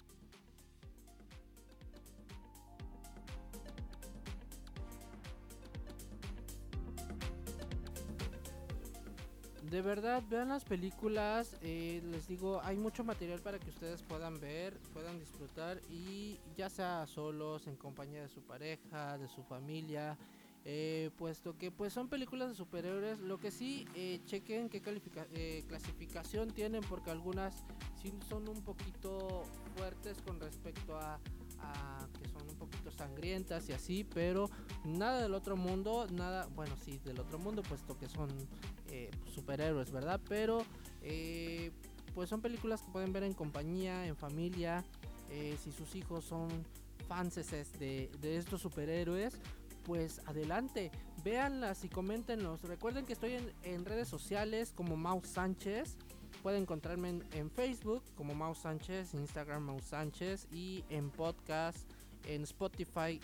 De 9.70 9.82
verdad, 9.82 10.24
vean 10.30 10.50
las 10.50 10.64
películas. 10.64 11.58
Eh, 11.62 12.02
les 12.10 12.26
digo, 12.28 12.62
hay 12.64 12.78
mucho 12.78 13.04
material 13.04 13.42
para 13.42 13.60
que 13.60 13.70
ustedes 13.70 14.02
puedan 14.02 14.40
ver, 14.40 14.78
puedan 14.94 15.20
disfrutar 15.20 15.82
y 15.90 16.40
ya 16.56 16.70
sea 16.70 17.06
solos, 17.06 17.68
en 17.68 17.76
compañía 17.76 18.22
de 18.22 18.30
su 18.30 18.42
pareja, 18.42 19.18
de 19.18 19.28
su 19.28 19.44
familia. 19.44 20.18
Eh, 20.64 21.12
puesto 21.18 21.58
que 21.58 21.72
pues 21.72 21.92
son 21.92 22.08
películas 22.08 22.50
de 22.50 22.56
superhéroes. 22.56 23.20
Lo 23.20 23.40
que 23.40 23.52
sí, 23.52 23.86
eh, 23.94 24.22
chequen 24.26 24.70
qué 24.70 24.82
clasificación 25.68 26.52
tienen 26.52 26.82
porque 26.90 27.12
algunas 27.12 27.66
sí 28.02 28.14
son 28.30 28.48
un 28.48 28.62
poquito 28.62 29.44
fuertes 29.76 30.22
con 30.22 30.40
respecto 30.40 30.98
a 30.98 31.20
que 32.22 32.30
son 32.30 32.48
un 32.50 32.56
poquito 32.56 32.92
sangrientas 32.92 33.68
y 33.70 33.74
así, 33.74 34.04
pero 34.04 34.50
nada 34.86 35.22
del 35.22 35.34
otro 35.34 35.58
mundo, 35.58 36.08
nada, 36.12 36.48
bueno, 36.56 36.76
sí, 36.78 37.00
del 37.04 37.20
otro 37.20 37.40
mundo, 37.40 37.64
puesto 37.64 37.98
que 37.98 38.08
son 38.08 38.30
eh, 38.92 39.12
superhéroes, 39.34 39.92
¿verdad? 39.92 40.20
Pero 40.28 40.66
eh, 41.02 41.72
pues 42.14 42.30
son 42.30 42.42
películas 42.42 42.82
que 42.82 42.92
pueden 42.92 43.14
ver 43.14 43.24
en 43.24 43.34
compañía, 43.34 44.06
en 44.06 44.16
familia, 44.16 44.84
eh, 45.30 45.58
si 45.62 45.72
sus 45.72 45.96
hijos 45.96 46.26
son 46.26 46.48
fans 47.08 47.36
de, 47.36 48.10
de 48.20 48.38
estos 48.38 48.62
superhéroes, 48.62 49.40
pues 49.84 50.22
adelante, 50.26 50.92
véanlas 51.24 51.84
y 51.86 51.90
coméntenlos. 51.90 52.62
Recuerden 52.64 53.06
que 53.06 53.14
estoy 53.14 53.40
en, 53.64 53.86
redes 53.86 54.08
sociales 54.08 54.74
como 54.76 54.98
Mouse 54.98 55.30
Sánchez. 55.30 55.98
Pueden 56.44 56.64
encontrarme 56.64 57.22
en, 57.32 57.50
Facebook 57.50 58.04
como 58.16 58.36
Mouse 58.36 58.60
Sánchez, 58.60 59.14
Instagram 59.14 59.64
Mouse 59.64 59.86
Sánchez 59.86 60.48
y 60.52 60.84
en 60.90 61.10
podcast, 61.10 61.90
en 62.26 62.44
Spotify 62.44 63.20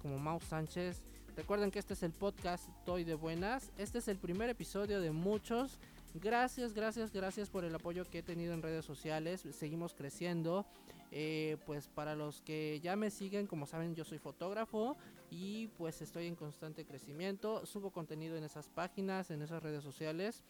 como 0.00 0.18
Mouse 0.18 0.44
Sánchez. 0.44 1.04
Recuerden 1.38 1.70
que 1.70 1.78
este 1.78 1.94
es 1.94 2.02
el 2.02 2.10
podcast 2.10 2.68
Toy 2.84 3.04
de 3.04 3.14
Buenas. 3.14 3.70
Este 3.78 3.98
es 3.98 4.08
el 4.08 4.18
primer 4.18 4.50
episodio 4.50 5.00
de 5.00 5.12
muchos. 5.12 5.78
Gracias, 6.14 6.72
gracias, 6.72 7.12
gracias 7.12 7.48
por 7.48 7.64
el 7.64 7.72
apoyo 7.72 8.04
que 8.04 8.18
he 8.18 8.22
tenido 8.24 8.54
en 8.54 8.60
redes 8.60 8.84
sociales. 8.84 9.46
Seguimos 9.52 9.94
creciendo. 9.94 10.66
Eh, 11.12 11.56
pues 11.64 11.86
para 11.86 12.16
los 12.16 12.42
que 12.42 12.80
ya 12.82 12.96
me 12.96 13.10
siguen, 13.10 13.46
como 13.46 13.66
saben, 13.66 13.94
yo 13.94 14.04
soy 14.04 14.18
fotógrafo 14.18 14.96
y 15.30 15.68
pues 15.78 16.02
estoy 16.02 16.26
en 16.26 16.34
constante 16.34 16.84
crecimiento. 16.84 17.64
Subo 17.66 17.92
contenido 17.92 18.36
en 18.36 18.42
esas 18.42 18.68
páginas, 18.68 19.30
en 19.30 19.40
esas 19.40 19.62
redes 19.62 19.84
sociales. 19.84 20.42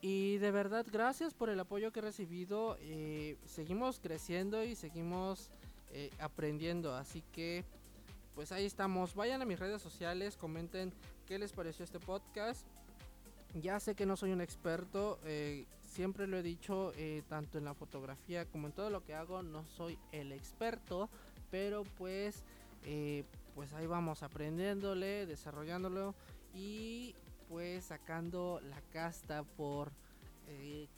Y, 0.00 0.38
de 0.38 0.50
verdad, 0.50 0.84
gracias 0.90 1.32
por 1.32 1.48
el 1.48 1.60
apoyo 1.60 1.92
que 1.92 2.00
he 2.00 2.02
recibido. 2.02 2.76
Eh, 2.80 3.38
seguimos 3.46 4.00
creciendo 4.00 4.64
y 4.64 4.74
seguimos 4.74 5.48
eh, 5.92 6.10
aprendiendo. 6.18 6.96
Así 6.96 7.22
que 7.30 7.64
pues 8.34 8.52
ahí 8.52 8.64
estamos. 8.64 9.14
Vayan 9.14 9.42
a 9.42 9.44
mis 9.44 9.58
redes 9.58 9.80
sociales, 9.80 10.36
comenten 10.36 10.92
qué 11.26 11.38
les 11.38 11.52
pareció 11.52 11.84
este 11.84 12.00
podcast. 12.00 12.66
Ya 13.54 13.78
sé 13.78 13.94
que 13.94 14.04
no 14.04 14.16
soy 14.16 14.32
un 14.32 14.40
experto, 14.40 15.20
eh, 15.24 15.66
siempre 15.80 16.26
lo 16.26 16.36
he 16.36 16.42
dicho, 16.42 16.92
eh, 16.96 17.22
tanto 17.28 17.56
en 17.56 17.64
la 17.64 17.74
fotografía 17.74 18.46
como 18.46 18.66
en 18.66 18.72
todo 18.72 18.90
lo 18.90 19.04
que 19.04 19.14
hago, 19.14 19.44
no 19.44 19.64
soy 19.68 19.96
el 20.10 20.32
experto, 20.32 21.08
pero 21.52 21.84
pues, 21.96 22.42
eh, 22.84 23.22
pues 23.54 23.72
ahí 23.72 23.86
vamos 23.86 24.24
aprendiéndole, 24.24 25.26
desarrollándolo 25.26 26.16
y 26.52 27.14
pues 27.48 27.84
sacando 27.84 28.60
la 28.68 28.80
casta 28.92 29.44
por 29.44 29.92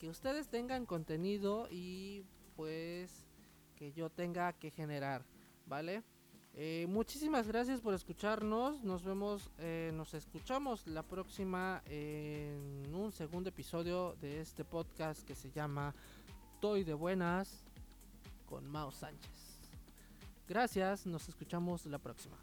que 0.01 0.09
ustedes 0.09 0.49
tengan 0.49 0.87
contenido 0.87 1.69
y 1.71 2.25
pues 2.57 3.27
que 3.77 3.93
yo 3.93 4.11
tenga 4.11 4.53
que 4.55 4.73
generar, 4.73 5.25
¿vale? 5.67 6.03
Eh, 6.59 6.87
muchísimas 6.89 7.47
gracias 7.47 7.83
por 7.83 7.93
escucharnos. 7.93 8.83
Nos 8.83 9.05
vemos, 9.05 9.51
eh, 9.59 9.91
nos 9.95 10.15
escuchamos 10.15 10.87
la 10.87 11.03
próxima 11.03 11.83
en 11.85 12.95
un 12.95 13.13
segundo 13.13 13.51
episodio 13.51 14.17
de 14.23 14.41
este 14.41 14.65
podcast 14.65 15.23
que 15.27 15.35
se 15.35 15.51
llama 15.51 15.95
Toy 16.59 16.83
de 16.83 16.95
Buenas 16.95 17.63
con 18.47 18.67
Mao 18.67 18.91
Sánchez. 18.91 19.61
Gracias, 20.49 21.05
nos 21.05 21.29
escuchamos 21.29 21.85
la 21.85 21.99
próxima. 21.99 22.39